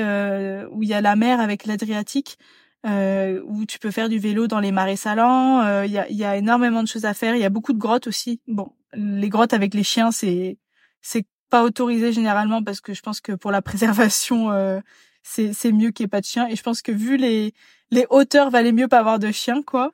[0.71, 2.39] où il y a la mer avec l'Adriatique
[2.87, 5.61] euh, où tu peux faire du vélo dans les marais salants.
[5.63, 7.35] Euh, il y, a, y, a, énormément de choses à faire.
[7.35, 8.41] Il y a beaucoup de grottes aussi.
[8.47, 10.59] Bon, les grottes avec les chiens, c'est
[11.03, 14.81] c'est pas autorisé généralement parce que je pense que pour la préservation, euh,
[15.23, 16.49] c'est c'est mieux qu'il n'y ait pas de chiens.
[16.49, 17.53] Et je pense que vu les
[17.91, 19.93] les hauteurs, valait mieux pas avoir de chiens, quoi.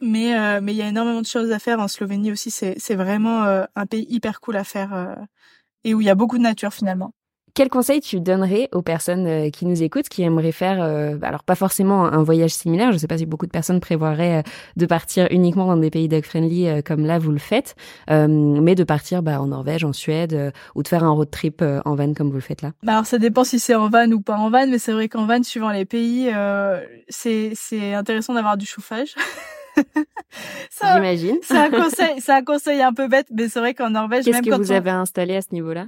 [0.00, 2.50] Mais euh, mais il y a énormément de choses à faire en Slovénie aussi.
[2.50, 5.16] C'est c'est vraiment euh, un pays hyper cool à faire
[5.84, 7.12] et où il y a beaucoup de nature finalement.
[7.56, 11.42] Quel conseil tu donnerais aux personnes euh, qui nous écoutent, qui aimeraient faire, euh, alors
[11.42, 14.42] pas forcément un voyage similaire, je ne sais pas si beaucoup de personnes prévoiraient euh,
[14.76, 17.74] de partir uniquement dans des pays dog-friendly comme là vous le faites,
[18.10, 21.94] mais de partir bah, en Norvège, en Suède, ou de faire un road trip en
[21.94, 24.20] van comme vous le faites là bah Alors ça dépend si c'est en van ou
[24.20, 26.30] pas en van, mais c'est vrai qu'en van, suivant les pays,
[27.08, 29.14] c'est c'est intéressant d'avoir du chauffage.
[30.82, 31.38] J'imagine.
[31.42, 34.42] C'est un conseil, c'est un conseil un peu bête, mais c'est vrai qu'en Norvège, qu'est-ce
[34.42, 35.86] que vous avez installé à ce niveau-là?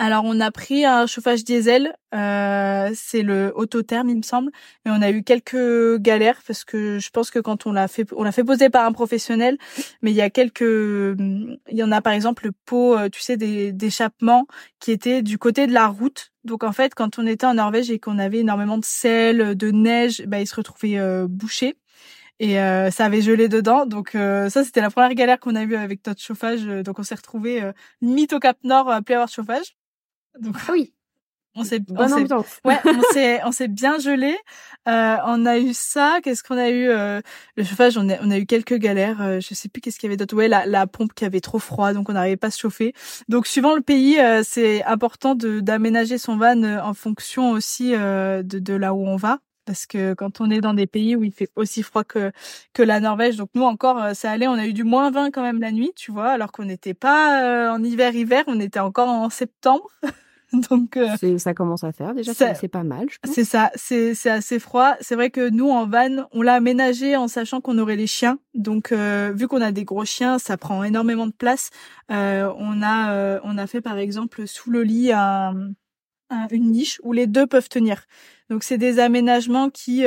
[0.00, 4.50] Alors on a pris un chauffage diesel, euh, c'est le autotherme il me semble,
[4.84, 8.06] mais on a eu quelques galères parce que je pense que quand on l'a fait,
[8.16, 9.58] on l'a fait poser par un professionnel,
[10.00, 13.20] mais il y a quelques, il y en a par exemple le pot, euh, tu
[13.20, 14.46] sais, d'échappement
[14.78, 16.32] qui était du côté de la route.
[16.44, 19.70] Donc en fait, quand on était en Norvège et qu'on avait énormément de sel, de
[19.70, 21.76] neige, bah il se retrouvait euh, bouché
[22.40, 23.86] et euh, ça avait gelé dedans.
[23.86, 26.64] Donc euh, ça, c'était la première galère qu'on a eue avec notre chauffage.
[26.64, 29.76] Donc on s'est retrouvé euh, au Cap Nord à plus avoir de chauffage.
[30.38, 30.94] Donc ah oui.
[31.56, 34.36] On s'est on ouais, on s'est on s'est bien gelé.
[34.86, 36.20] Euh, on a eu ça.
[36.22, 37.20] Qu'est-ce qu'on a eu euh,
[37.56, 39.20] Le chauffage, on a on a eu quelques galères.
[39.20, 40.36] Euh, je sais plus qu'est-ce qu'il y avait d'autre.
[40.36, 42.92] Ouais, la, la pompe qui avait trop froid, donc on n'arrivait pas à se chauffer.
[43.28, 47.90] Donc suivant le pays, euh, c'est important de d'aménager son van euh, en fonction aussi
[47.90, 49.40] de de là où on va.
[49.70, 52.32] Parce que quand on est dans des pays où il fait aussi froid que
[52.72, 55.42] que la Norvège, donc nous encore ça allait, on a eu du moins 20 quand
[55.42, 59.08] même la nuit, tu vois, alors qu'on n'était pas en hiver hiver, on était encore
[59.08, 59.88] en septembre.
[60.52, 63.06] Donc euh, ça commence à faire déjà, c'est pas mal.
[63.24, 64.94] C'est ça, c'est c'est assez froid.
[65.00, 68.38] C'est vrai que nous en van, on l'a aménagé en sachant qu'on aurait les chiens.
[68.54, 71.70] Donc euh, vu qu'on a des gros chiens, ça prend énormément de place.
[72.10, 75.72] Euh, on a euh, on a fait par exemple sous le lit un,
[76.50, 78.04] une niche où les deux peuvent tenir.
[78.50, 80.04] Donc c'est des aménagements qui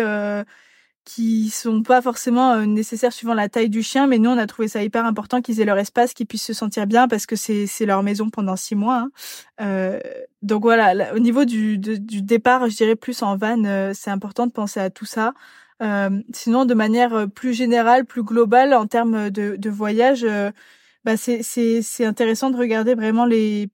[1.05, 4.47] qui sont pas forcément euh, nécessaires suivant la taille du chien, mais nous on a
[4.47, 7.36] trouvé ça hyper important qu'ils aient leur espace, qu'ils puissent se sentir bien parce que
[7.36, 8.99] c'est c'est leur maison pendant six mois.
[8.99, 9.12] Hein.
[9.62, 9.99] Euh,
[10.41, 14.47] donc voilà, au niveau du du départ, je dirais plus en van, euh, c'est important
[14.47, 15.33] de penser à tout ça.
[15.81, 20.25] Euh, sinon, de manière plus générale, plus globale en termes de, de voyage,
[21.03, 23.69] bah c'est c'est c'est intéressant de regarder vraiment les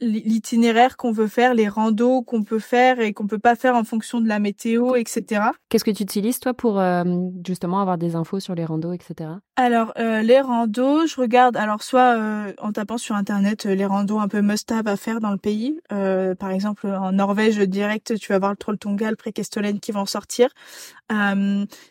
[0.00, 3.84] l'itinéraire qu'on veut faire, les randos qu'on peut faire et qu'on peut pas faire en
[3.84, 5.42] fonction de la météo, etc.
[5.68, 7.04] Qu'est-ce que tu utilises toi pour euh,
[7.46, 9.30] justement avoir des infos sur les randos, etc.
[9.56, 14.18] Alors euh, les randos, je regarde alors soit euh, en tapant sur internet les randos
[14.18, 15.80] un peu must-have à faire dans le pays.
[15.88, 20.50] par exemple en Norvège direct, tu vas voir le Trolltunga, le Prekestolen qui vont sortir.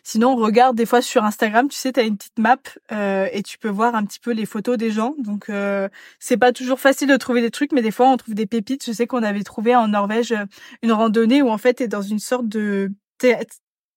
[0.04, 2.56] sinon, on regarde des fois sur Instagram, tu sais, tu as une petite map
[2.90, 5.14] et tu peux voir un petit peu les photos des gens.
[5.18, 5.50] Donc
[6.20, 8.84] c'est pas toujours facile de trouver des trucs, mais des on trouve des pépites.
[8.84, 10.34] Je sais qu'on avait trouvé en Norvège
[10.82, 12.92] une randonnée où en fait t'es dans une sorte de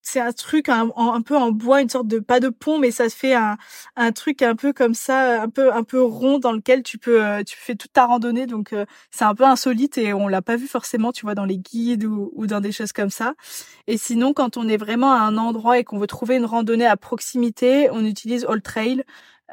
[0.01, 2.91] c'est un truc un, un, peu en bois, une sorte de pas de pont, mais
[2.91, 3.57] ça se fait un,
[3.95, 7.23] un truc un peu comme ça, un peu un peu rond dans lequel tu peux
[7.23, 8.47] euh, tu fais toute ta randonnée.
[8.47, 11.45] Donc euh, c'est un peu insolite et on l'a pas vu forcément, tu vois, dans
[11.45, 13.33] les guides ou, ou dans des choses comme ça.
[13.88, 16.88] Et sinon, quand on est vraiment à un endroit et qu'on veut trouver une randonnée
[16.88, 19.03] à proximité, on utilise All Trail.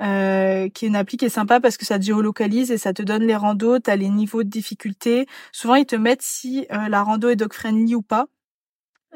[0.03, 2.93] Euh, qui est une appli qui est sympa parce que ça te géolocalise et ça
[2.93, 5.27] te donne les randos, tu as les niveaux de difficulté.
[5.53, 8.27] Souvent, ils te mettent si euh, la rando est dog-friendly ou pas.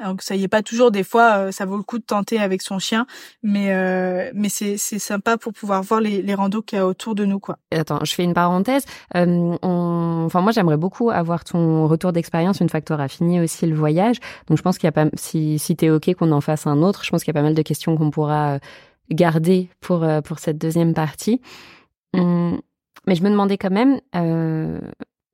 [0.05, 0.91] Donc ça y est pas toujours.
[0.91, 3.07] Des fois, euh, ça vaut le coup de tenter avec son chien,
[3.43, 6.87] mais euh, mais c'est c'est sympa pour pouvoir voir les les randos qu'il y a
[6.87, 7.59] autour de nous quoi.
[7.71, 8.85] Attends, je fais une parenthèse.
[9.17, 10.23] Euh, on...
[10.27, 13.67] Enfin moi j'aimerais beaucoup avoir ton retour d'expérience une fois que tu auras fini aussi
[13.67, 14.17] le voyage.
[14.49, 16.83] Donc je pense qu'il y a pas si si t'es ok qu'on en fasse un
[16.83, 18.59] autre, je pense qu'il y a pas mal de questions qu'on pourra
[19.11, 21.41] garder pour pour cette deuxième partie.
[22.15, 22.61] Hum,
[23.07, 24.81] mais je me demandais quand même, euh,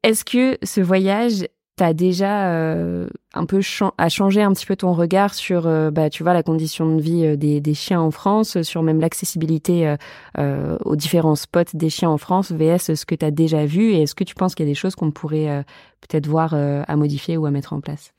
[0.03, 3.61] est-ce que ce voyage t'as déjà euh, un peu
[3.99, 7.03] a changé un petit peu ton regard sur euh, bah tu vois la condition de
[7.03, 9.95] vie euh, des, des chiens en France sur même l'accessibilité
[10.39, 13.93] euh, aux différents spots des chiens en France vs ce que tu as déjà vu
[13.93, 15.65] et est-ce que tu penses qu'il y a des choses qu'on pourrait
[16.01, 18.13] peut-être voir à modifier ou à mettre en place?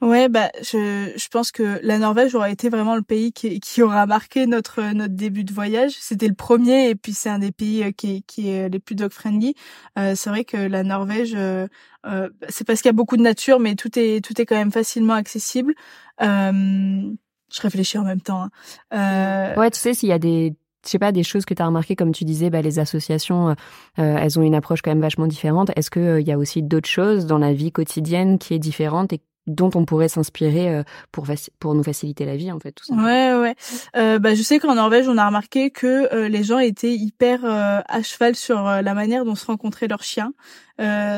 [0.00, 3.82] Ouais, bah je, je pense que la Norvège aurait été vraiment le pays qui, qui
[3.82, 5.92] aura marqué notre notre début de voyage.
[5.98, 8.94] C'était le premier et puis c'est un des pays euh, qui, qui est les plus
[8.94, 9.54] dog friendly.
[9.98, 11.66] Euh, c'est vrai que la Norvège, euh,
[12.06, 14.54] euh c'est parce qu'il y a beaucoup de nature, mais tout est tout est quand
[14.56, 15.74] même facilement accessible.
[16.22, 17.10] Euh,
[17.52, 18.48] je réfléchis en même temps.
[18.92, 19.54] Hein.
[19.56, 21.66] Ouais, tu sais s'il y a des je sais pas des choses que tu as
[21.66, 23.56] remarqué comme tu disais bah, les associations
[23.96, 26.88] elles ont une approche quand même vachement différente est-ce que il y a aussi d'autres
[26.88, 31.26] choses dans la vie quotidienne qui est différente et dont on pourrait s'inspirer euh, pour
[31.58, 32.94] pour nous faciliter la vie en fait tout ça.
[32.94, 33.56] Ouais ouais.
[33.96, 37.44] Euh, bah je sais qu'en Norvège on a remarqué que euh, les gens étaient hyper
[37.44, 40.32] euh, à cheval sur la manière dont se rencontraient leurs chiens.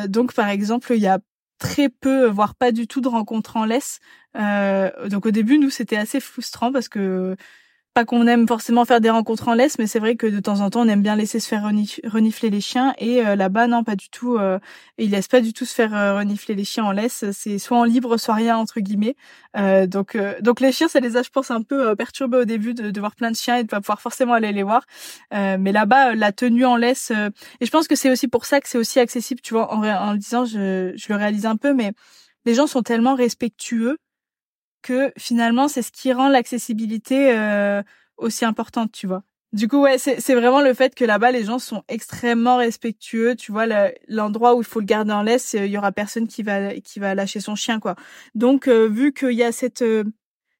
[0.09, 1.18] donc par exemple il y a
[1.59, 4.00] très peu voire pas du tout de rencontres en laisse.
[4.34, 7.36] donc au début nous c'était assez frustrant parce que
[7.93, 10.61] pas qu'on aime forcément faire des rencontres en laisse, mais c'est vrai que de temps
[10.61, 12.95] en temps, on aime bien laisser se faire renifler les chiens.
[12.99, 14.36] Et euh, là-bas, non, pas du tout.
[14.36, 14.61] Euh,
[14.97, 17.24] ils laissent pas du tout se faire euh, renifler les chiens en laisse.
[17.32, 19.16] C'est soit en libre, soit rien entre guillemets.
[19.57, 22.74] Euh, donc, donc les chiens, ça les a, je pense, un peu perturbés au début
[22.74, 24.84] de, de, voir plein de chiens et de pas pouvoir forcément aller les voir.
[25.32, 27.11] mais là-bas, la tenue en laisse.
[27.61, 29.41] et je pense que c'est aussi pour ça que c'est aussi accessible.
[29.41, 31.93] Tu vois, en, en le disant, je, je le réalise un peu, mais
[32.45, 33.99] les gens sont tellement respectueux
[34.83, 37.83] que finalement c'est ce qui rend l'accessibilité euh,
[38.16, 39.22] aussi importante, tu vois.
[39.53, 43.35] Du coup, ouais, c'est vraiment le fait que là-bas les gens sont extrêmement respectueux.
[43.35, 43.66] Tu vois,
[44.07, 47.01] l'endroit où il faut le garder en laisse, il y aura personne qui va qui
[47.01, 47.97] va lâcher son chien, quoi.
[48.37, 50.05] Donc, euh, vu qu'il y a cette euh,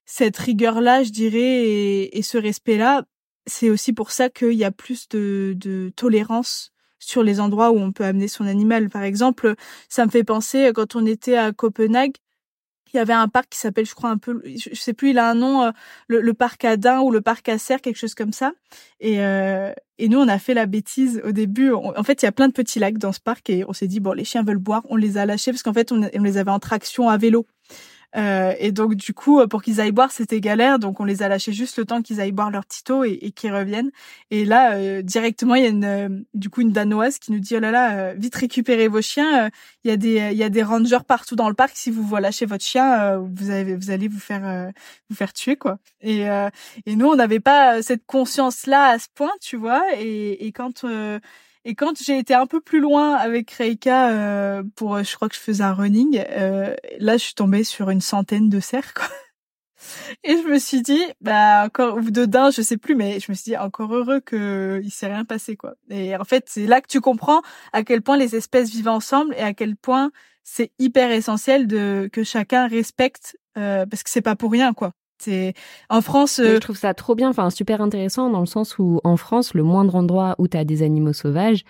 [0.05, 3.03] cette rigueur là, je dirais, et, et ce respect là,
[3.45, 7.79] c'est aussi pour ça qu'il y a plus de, de tolérance sur les endroits où
[7.79, 8.89] on peut amener son animal.
[8.89, 9.55] Par exemple,
[9.89, 12.17] ça me fait penser quand on était à Copenhague,
[12.93, 15.19] il y avait un parc qui s'appelle, je crois, un peu, je sais plus, il
[15.19, 15.71] a un nom, euh,
[16.07, 18.53] le, parc à Dain ou le parc à Serre, quelque chose comme ça.
[18.99, 21.71] Et, euh, et nous, on a fait la bêtise au début.
[21.73, 23.87] en fait, il y a plein de petits lacs dans ce parc et on s'est
[23.87, 26.23] dit, bon, les chiens veulent boire, on les a lâchés parce qu'en fait, on, on
[26.23, 27.45] les avait en traction à vélo.
[28.15, 30.79] Euh, et donc du coup, euh, pour qu'ils aillent boire, c'était galère.
[30.79, 33.31] Donc on les a lâchés juste le temps qu'ils aillent boire leur petit eau et,
[33.31, 33.91] qu'ils reviennent.
[34.31, 37.55] Et là, euh, directement, il y a une, du coup une danoise qui nous dit
[37.55, 39.49] oh là là, vite récupérez vos chiens.
[39.83, 41.71] Il y a des il y a des rangers partout dans le parc.
[41.75, 44.71] Si vous voyez lâcher votre chien, vous avez vous allez vous faire
[45.09, 45.79] vous faire tuer quoi.
[46.01, 46.25] Et
[46.85, 49.83] et nous, on n'avait pas cette conscience là à ce point, tu vois.
[49.97, 50.85] Et, et quand
[51.63, 55.35] et quand j'ai été un peu plus loin avec Reika euh, pour, je crois que
[55.35, 58.93] je faisais un running, euh, là je suis tombée sur une centaine de cerfs.
[58.93, 59.05] Quoi.
[60.23, 63.31] Et je me suis dit, bah encore ou de daims, je sais plus, mais je
[63.31, 65.75] me suis dit encore heureux que il s'est rien passé quoi.
[65.89, 67.41] Et en fait, c'est là que tu comprends
[67.73, 70.11] à quel point les espèces vivent ensemble et à quel point
[70.43, 74.93] c'est hyper essentiel de que chacun respecte euh, parce que c'est pas pour rien quoi.
[75.21, 75.53] C'est
[75.89, 76.37] en France.
[76.37, 79.53] je euh, trouve ça trop bien, enfin super intéressant dans le sens où en France,
[79.53, 81.63] le moindre endroit où tu as des animaux sauvages,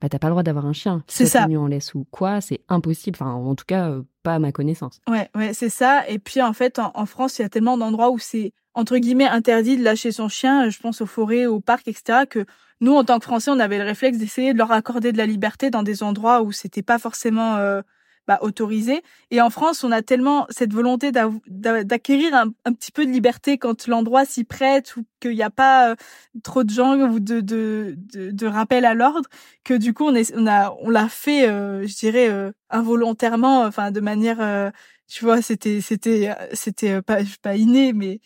[0.00, 1.02] bah t'as pas le droit d'avoir un chien.
[1.06, 1.44] C'est ça.
[1.44, 3.16] en laisse ou quoi, c'est impossible.
[3.20, 5.00] Enfin, en tout cas, euh, pas à ma connaissance.
[5.08, 6.06] Ouais, ouais, c'est ça.
[6.08, 9.26] Et puis en fait, en, France, il y a tellement d'endroits où c'est entre guillemets
[9.26, 10.68] interdit de lâcher son chien.
[10.68, 12.20] Je pense aux forêts, aux parcs, etc.
[12.28, 12.44] Que
[12.80, 15.26] nous, en tant que Français, on avait le réflexe d'essayer de leur accorder de la
[15.26, 17.80] liberté dans des endroits où c'était pas forcément euh,
[18.26, 19.02] bah, autorisé.
[19.30, 23.86] Et en France, on a tellement cette volonté d'acquérir un, petit peu de liberté quand
[23.86, 25.94] l'endroit s'y prête ou qu'il n'y a pas euh,
[26.42, 29.28] trop de gens ou de, de, de, rappel à l'ordre
[29.64, 33.62] que du coup on, est, on a on l'a fait, euh, je dirais euh, involontairement,
[33.62, 34.72] enfin de manière,
[35.08, 38.20] tu vois, c'était c'était c'était pas pas inné, mais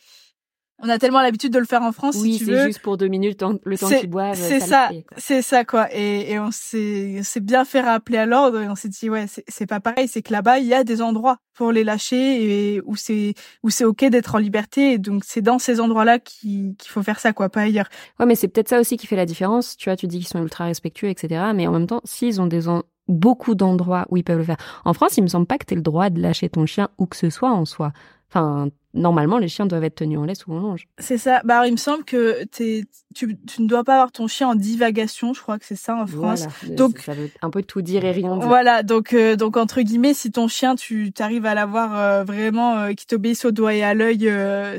[0.83, 2.17] on a tellement l'habitude de le faire en France.
[2.21, 4.37] Oui, si c'est juste pour deux minutes, le temps qu'ils boivent.
[4.37, 5.89] C'est ça, c'est ça quoi.
[5.95, 9.67] Et, et on s'est, bien fait rappeler à l'ordre et on s'est dit ouais, c'est
[9.67, 10.09] pas pareil.
[10.09, 13.71] C'est que là-bas, il y a des endroits pour les lâcher et où c'est où
[13.71, 14.93] c'est ok d'être en liberté.
[14.93, 17.89] Et donc c'est dans ces endroits-là qu'il faut faire ça quoi, pas ailleurs.
[18.19, 19.77] Ouais, mais c'est peut-être ça aussi qui fait la différence.
[19.77, 21.43] Tu vois, tu dis qu'ils sont ultra respectueux, etc.
[21.55, 22.69] Mais en même temps, s'ils ont des
[23.11, 24.57] beaucoup d'endroits où ils peuvent le faire.
[24.85, 26.89] En France, il me semble pas que tu aies le droit de lâcher ton chien
[26.99, 27.93] où que ce soit en soi.
[28.31, 30.89] Enfin, normalement, les chiens doivent être tenus en laisse ou en longe.
[30.99, 31.41] C'est ça.
[31.45, 35.33] Bah, il me semble que tu, tu ne dois pas avoir ton chien en divagation.
[35.33, 36.47] Je crois que c'est ça en France.
[36.69, 38.47] donc ça veut un peu tout dire et rien dire.
[38.47, 38.83] Voilà.
[38.83, 42.93] Donc, euh, donc entre guillemets, si ton chien, tu arrives à l'avoir euh, vraiment euh,
[42.93, 44.31] qui t'obéisse au doigt et à l'œil,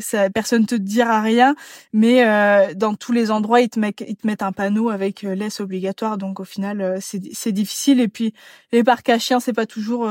[0.02, 1.56] ça personne te dira rien.
[1.94, 2.26] Mais
[2.76, 6.18] dans tous les endroits, ils te mettent, ils te mettent un panneau avec laisse obligatoire.
[6.18, 8.00] Donc au final, c'est c'est difficile.
[8.00, 8.34] Et puis
[8.72, 10.10] les parcs à chiens, c'est pas toujours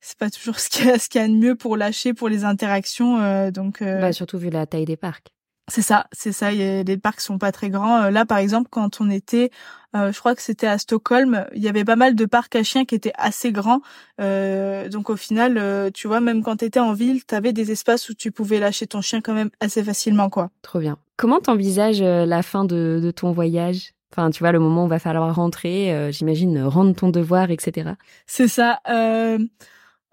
[0.00, 3.20] c'est pas toujours ce qu'il y a, y de mieux pour lâcher pour les interactions
[3.20, 4.00] euh, donc euh...
[4.00, 5.28] bah surtout vu la taille des parcs
[5.70, 6.48] C'est ça, c'est ça.
[6.48, 8.08] A, les parcs sont pas très grands.
[8.08, 9.50] Là, par exemple, quand on était,
[9.92, 12.86] je crois que c'était à Stockholm, il y avait pas mal de parcs à chiens
[12.86, 13.82] qui étaient assez grands.
[14.18, 18.08] donc au final, tu vois, même quand tu étais en ville, tu avais des espaces
[18.08, 20.48] où tu pouvais lâcher ton chien quand même assez facilement, quoi.
[20.62, 20.96] Trop bien.
[21.18, 23.92] Comment t'envisages la fin de, de ton voyage?
[24.12, 27.90] Enfin, tu vois, le moment où va falloir rentrer, euh, j'imagine, rendre ton devoir, etc.
[28.26, 28.80] C'est ça.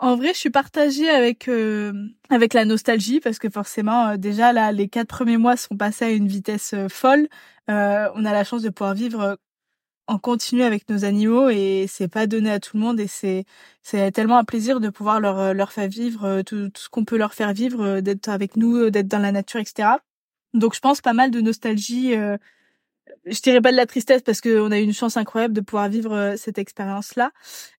[0.01, 1.93] Euh, en vrai, je suis partagée avec euh,
[2.29, 6.09] avec la nostalgie parce que forcément, déjà là, les quatre premiers mois sont passés à
[6.11, 7.27] une vitesse folle.
[7.67, 9.37] on a la chance de pouvoir vivre
[10.07, 13.45] en continu avec nos animaux et c'est pas donné à tout le monde et c'est
[13.83, 17.17] c'est tellement un plaisir de pouvoir leur leur faire vivre tout, tout ce qu'on peut
[17.17, 19.89] leur faire vivre, d'être avec nous, d'être dans la nature, etc.
[20.53, 22.15] Donc je pense pas mal de nostalgie
[23.25, 25.89] je dirais pas de la tristesse parce qu'on a eu une chance incroyable de pouvoir
[25.89, 27.31] vivre euh, cette expérience-là,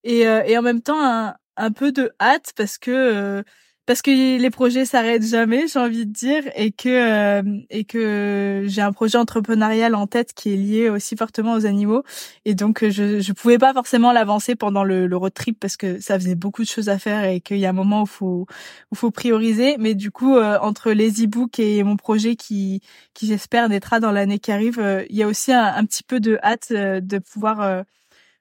[0.05, 3.43] et, euh, et en même temps un, un peu de hâte parce que euh,
[3.87, 8.65] parce que les projets s'arrêtent jamais, j'ai envie de dire, et que euh, et que
[8.67, 12.03] j'ai un projet entrepreneurial en tête qui est lié aussi fortement aux animaux,
[12.45, 16.01] et donc je je pouvais pas forcément l'avancer pendant le, le road trip parce que
[16.01, 18.47] ça faisait beaucoup de choses à faire et qu'il y a un moment où faut
[18.91, 22.81] où faut prioriser, mais du coup euh, entre les e-books et mon projet qui
[23.15, 26.03] qui j'espère naîtra dans l'année qui arrive, euh, il y a aussi un, un, petit
[26.03, 27.85] peu de hâte de pouvoir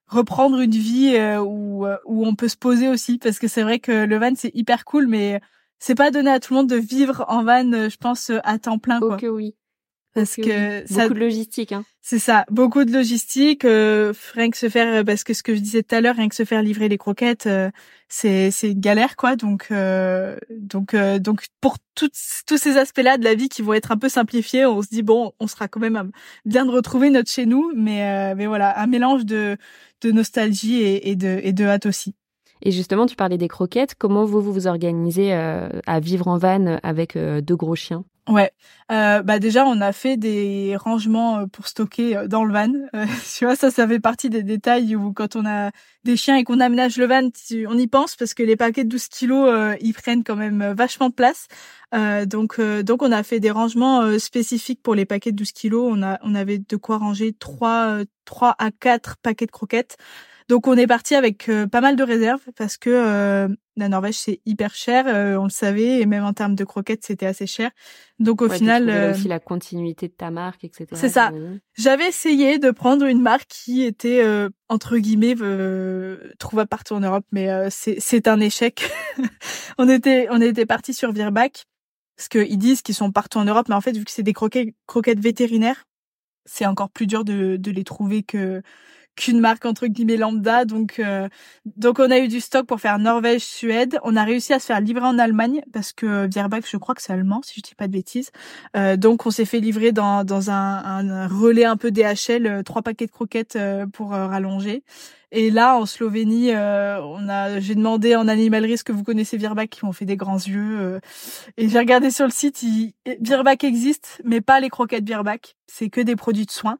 [0.08, 3.64] reprendre une vie euh, où euh, où on peut se poser aussi parce que c'est
[3.64, 5.42] vrai que le van c'est hyper cool mais
[5.80, 8.60] c'est pas donné à tout le monde de vivre en van euh, je pense à
[8.60, 9.16] temps plein quoi.
[9.16, 9.56] Ok oui.
[10.16, 11.84] Parce que beaucoup de logistique hein.
[12.02, 15.60] C'est ça, beaucoup de logistique, euh, rien que se faire parce que ce que je
[15.60, 17.50] disais tout à l'heure, rien que se faire livrer les croquettes,
[18.10, 19.36] c'est c'est une galère quoi.
[19.36, 19.72] Donc
[20.50, 24.10] donc donc pour tous tous ces aspects-là de la vie qui vont être un peu
[24.10, 26.12] simplifiés, on se dit bon, on sera quand même
[26.46, 29.58] bien de retrouver notre chez nous, mais mais voilà, un mélange de
[30.02, 32.16] de nostalgie et, de, et de hâte aussi.
[32.66, 33.94] Et justement, tu parlais des croquettes.
[33.94, 38.04] Comment vous vous, organisez euh, à vivre en van avec euh, deux gros chiens?
[38.28, 38.52] Ouais,
[38.92, 42.72] euh, bah déjà on a fait des rangements pour stocker dans le van.
[43.38, 45.70] tu vois, ça, ça fait partie des détails où quand on a
[46.04, 47.30] des chiens et qu'on aménage le van,
[47.68, 51.10] on y pense parce que les paquets de 12 kilos, ils prennent quand même vachement
[51.10, 51.46] de place.
[52.26, 55.88] donc, donc on a fait des rangements spécifiques pour les paquets de 12 kilos.
[55.94, 59.98] On a, on avait de quoi ranger trois, trois à quatre paquets de croquettes.
[60.48, 64.16] Donc on est parti avec euh, pas mal de réserves parce que euh, la Norvège
[64.16, 67.48] c'est hyper cher, euh, on le savait, et même en termes de croquettes c'était assez
[67.48, 67.72] cher.
[68.20, 70.86] Donc au final, aussi la continuité de ta marque, etc.
[70.94, 71.32] C'est ça.
[71.74, 74.24] J'avais essayé de prendre une marque qui était
[74.70, 75.36] entre guillemets
[76.38, 78.90] trouvable partout en Europe, mais c'est c'est un échec.
[79.80, 81.66] on était on était parti sur Virbac
[82.18, 84.34] parce qu'ils disent qu'ils sont partout en Europe, mais en fait vu que c'est des
[84.34, 85.86] croquettes croquettes vétérinaires,
[86.46, 88.62] c'est encore plus dur de de les trouver que
[89.16, 90.66] qu'une marque entre guillemets lambda.
[90.66, 91.28] Donc, euh,
[91.66, 94.00] donc on a eu du stock pour faire Norvège, Suède.
[94.04, 97.02] On a réussi à se faire livrer en Allemagne parce que Bierbach, je crois que
[97.02, 98.32] c'est allemand, si je dis pas de bêtises.
[98.76, 102.64] Euh, donc on s'est fait livrer dans, dans un, un relais un peu DHL, euh,
[102.64, 103.58] trois paquets de croquettes
[103.94, 104.84] pour rallonger.
[105.38, 109.36] Et là, en Slovénie, euh, on a, j'ai demandé en animalerie ce que vous connaissez
[109.36, 110.80] Virbac, qui m'ont fait des grands yeux.
[110.80, 111.00] Euh,
[111.58, 112.64] et j'ai regardé sur le site,
[113.20, 115.58] Virbac existe, mais pas les croquettes Virbac.
[115.68, 116.78] C'est que des produits de soins.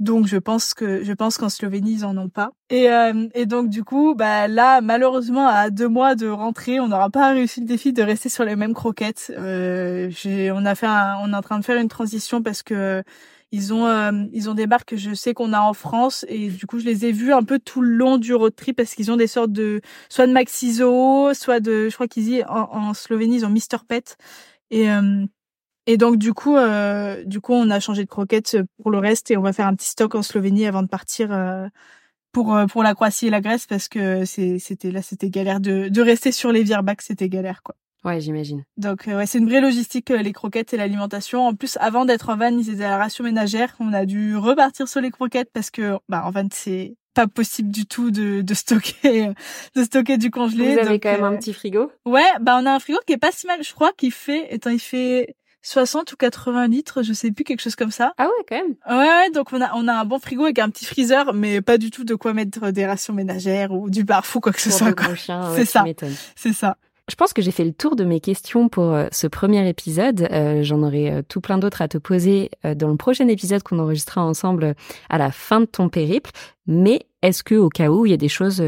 [0.00, 2.50] Donc je pense que, je pense qu'en Slovénie ils en ont pas.
[2.68, 6.88] Et, euh, et donc du coup, bah là, malheureusement, à deux mois de rentrer, on
[6.88, 9.32] n'aura pas réussi le défi de rester sur les mêmes croquettes.
[9.34, 13.02] j'ai, on a fait, on est en train de faire une transition parce que
[13.54, 16.48] ils ont euh, ils ont des marques que je sais qu'on a en France et
[16.48, 18.94] du coup je les ai vus un peu tout le long du road trip parce
[18.94, 22.68] qu'ils ont des sortes de soit de Maxiso, soit de je crois qu'ils y en,
[22.72, 24.16] en, Slovénie ils ont Mister Pet
[24.70, 25.24] et euh,
[25.86, 29.30] et donc du coup euh, du coup on a changé de croquettes pour le reste
[29.30, 31.28] et on va faire un petit stock en Slovénie avant de partir
[32.32, 36.02] pour pour la Croatie et la Grèce parce que c'était là c'était galère de de
[36.02, 37.76] rester sur les Virbac c'était galère quoi.
[38.04, 38.64] Ouais, j'imagine.
[38.76, 41.46] Donc euh, ouais, c'est une vraie logistique euh, les croquettes et l'alimentation.
[41.46, 43.74] En plus, avant d'être en van, ils étaient à la ration ménagère.
[43.80, 47.70] On a dû repartir sur les croquettes parce que bah en van c'est pas possible
[47.70, 49.30] du tout de, de stocker
[49.74, 50.74] de stocker du congelé.
[50.74, 51.90] Vous avez quand même un euh, petit frigo?
[52.04, 54.52] Ouais, bah on a un frigo qui est pas si mal, je crois, qui fait
[54.52, 58.12] attends, il fait 60 ou 80 litres, je sais plus quelque chose comme ça.
[58.18, 58.98] Ah ouais, quand même.
[58.98, 61.78] Ouais, donc on a on a un bon frigo avec un petit freezer, mais pas
[61.78, 64.94] du tout de quoi mettre des rations ménagères ou du barfou quoi que ce soit.
[65.56, 65.84] c'est ça.
[66.36, 66.76] C'est ça.
[67.10, 70.26] Je pense que j'ai fait le tour de mes questions pour euh, ce premier épisode.
[70.32, 73.78] Euh, j'en aurai euh, tout plein d'autres à te poser dans le prochain épisode qu'on
[73.78, 74.74] enregistrera ensemble
[75.10, 76.30] à la fin de ton périple.
[76.66, 78.62] Mais est-ce que au cas où il y a des choses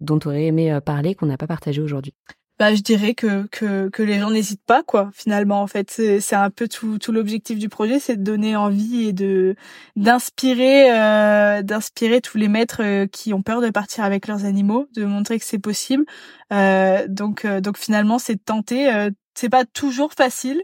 [0.00, 2.14] dont tu aurais aimé parler qu'on n'a pas partagé aujourd'hui?
[2.60, 6.36] Bah je dirais que que que les gens n'hésitent pas quoi finalement en fait c'est
[6.36, 9.56] un peu tout tout l'objectif du projet c'est de donner envie et de
[9.96, 14.86] d'inspirer euh, d'inspirer tous les maîtres euh, qui ont peur de partir avec leurs animaux
[14.94, 16.04] de montrer que c'est possible
[16.52, 20.62] euh, donc euh, donc finalement c'est de tenter c'est pas toujours facile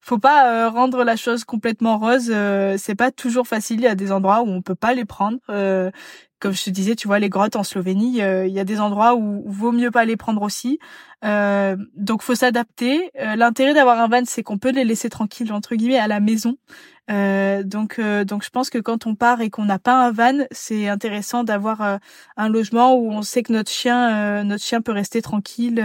[0.00, 2.32] faut pas rendre la chose complètement rose.
[2.76, 3.78] c'est pas toujours facile.
[3.78, 5.38] Il y a des endroits où on peut pas les prendre
[6.42, 8.80] comme je te disais, tu vois, les grottes en Slovénie, euh, il y a des
[8.80, 10.80] endroits où, vaut mieux pas les prendre aussi.
[11.24, 13.10] Euh, donc faut s'adapter.
[13.20, 16.20] Euh, l'intérêt d'avoir un van, c'est qu'on peut les laisser tranquilles entre guillemets à la
[16.20, 16.56] maison.
[17.10, 20.44] Euh, donc donc je pense que quand on part et qu'on n'a pas un van,
[20.50, 21.98] c'est intéressant d'avoir
[22.36, 25.82] un logement où on sait que notre chien notre chien peut rester tranquille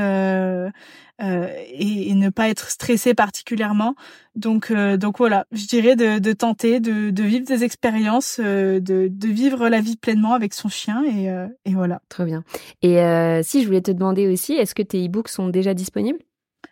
[1.20, 3.96] euh, et, et, ne pas être stressé particulièrement.
[4.36, 8.80] Donc, euh, donc voilà, je dirais de, de tenter de, de, vivre des expériences, euh,
[8.80, 11.26] de, de, vivre la vie pleinement avec son chien et,
[11.66, 12.02] et voilà.
[12.10, 12.44] Très bien.
[12.84, 12.98] Et
[13.44, 16.20] si je voulais te demander aussi, est-ce que tes sont déjà disponibles?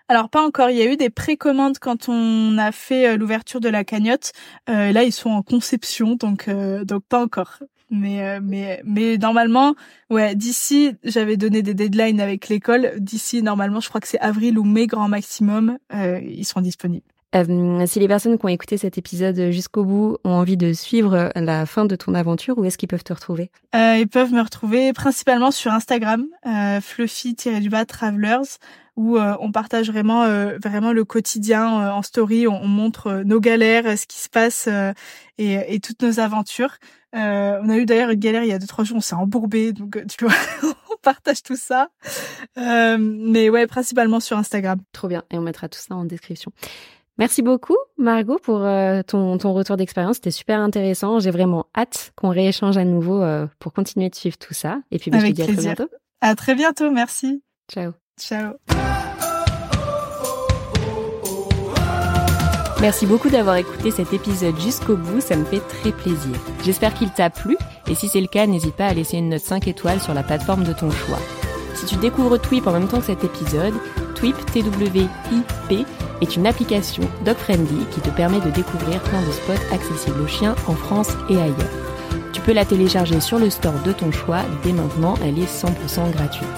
[0.08, 3.70] Alors pas encore, il y a eu des précommandes quand on a fait l'ouverture de
[3.70, 4.32] la cagnotte.
[4.70, 7.60] Euh, là, ils sont en conception, donc donc pas encore.
[7.92, 9.76] Mais euh, mais mais normalement,
[10.10, 12.94] ouais, d'ici, j'avais donné des deadlines avec l'école.
[13.00, 17.06] D'ici, normalement, je crois que c'est avril ou mai grand maximum, euh, ils seront disponibles.
[17.36, 21.32] Euh, si les personnes qui ont écouté cet épisode jusqu'au bout ont envie de suivre
[21.36, 23.52] la fin de ton aventure, où est-ce qu'ils peuvent te retrouver?
[23.76, 28.58] Euh, Ils peuvent me retrouver principalement sur Instagram, euh, fluffy-travelers,
[28.96, 32.48] où euh, on partage vraiment euh, vraiment le quotidien en story.
[32.48, 34.70] On, montre nos galères, ce qui se passe
[35.38, 36.78] et, et, toutes nos aventures.
[37.14, 39.74] on a eu d'ailleurs une galère il y a deux trois jours, on s'est embourbé,
[39.74, 40.34] donc tu vois,
[40.64, 41.90] on partage tout ça.
[42.56, 44.80] mais ouais, principalement sur Instagram.
[44.94, 46.54] Trop bien, et on mettra tout ça en description.
[47.18, 50.18] Merci beaucoup, Margot, pour euh, ton, ton retour d'expérience.
[50.18, 51.20] C'était super intéressant.
[51.20, 54.80] J'ai vraiment hâte qu'on rééchange à nouveau euh, pour continuer de suivre tout ça.
[54.92, 55.90] Et puis, bah, je te dis à très bientôt.
[56.20, 56.92] À très bientôt.
[56.92, 57.42] Merci.
[57.72, 57.94] Ciao.
[58.20, 58.54] Ciao.
[62.82, 66.36] Merci beaucoup d'avoir écouté cet épisode jusqu'au bout, ça me fait très plaisir.
[66.64, 67.58] J'espère qu'il t'a plu
[67.88, 70.24] et si c'est le cas, n'hésite pas à laisser une note 5 étoiles sur la
[70.24, 71.20] plateforme de ton choix.
[71.74, 73.74] Si tu découvres Twip en même temps que cet épisode,
[74.26, 75.86] Twip, T-W-I-P,
[76.22, 80.56] est une application dog-friendly qui te permet de découvrir plein de spots accessibles aux chiens
[80.66, 81.70] en France et ailleurs.
[82.34, 86.10] Tu peux la télécharger sur le store de ton choix, dès maintenant elle est 100%
[86.12, 86.50] gratuite.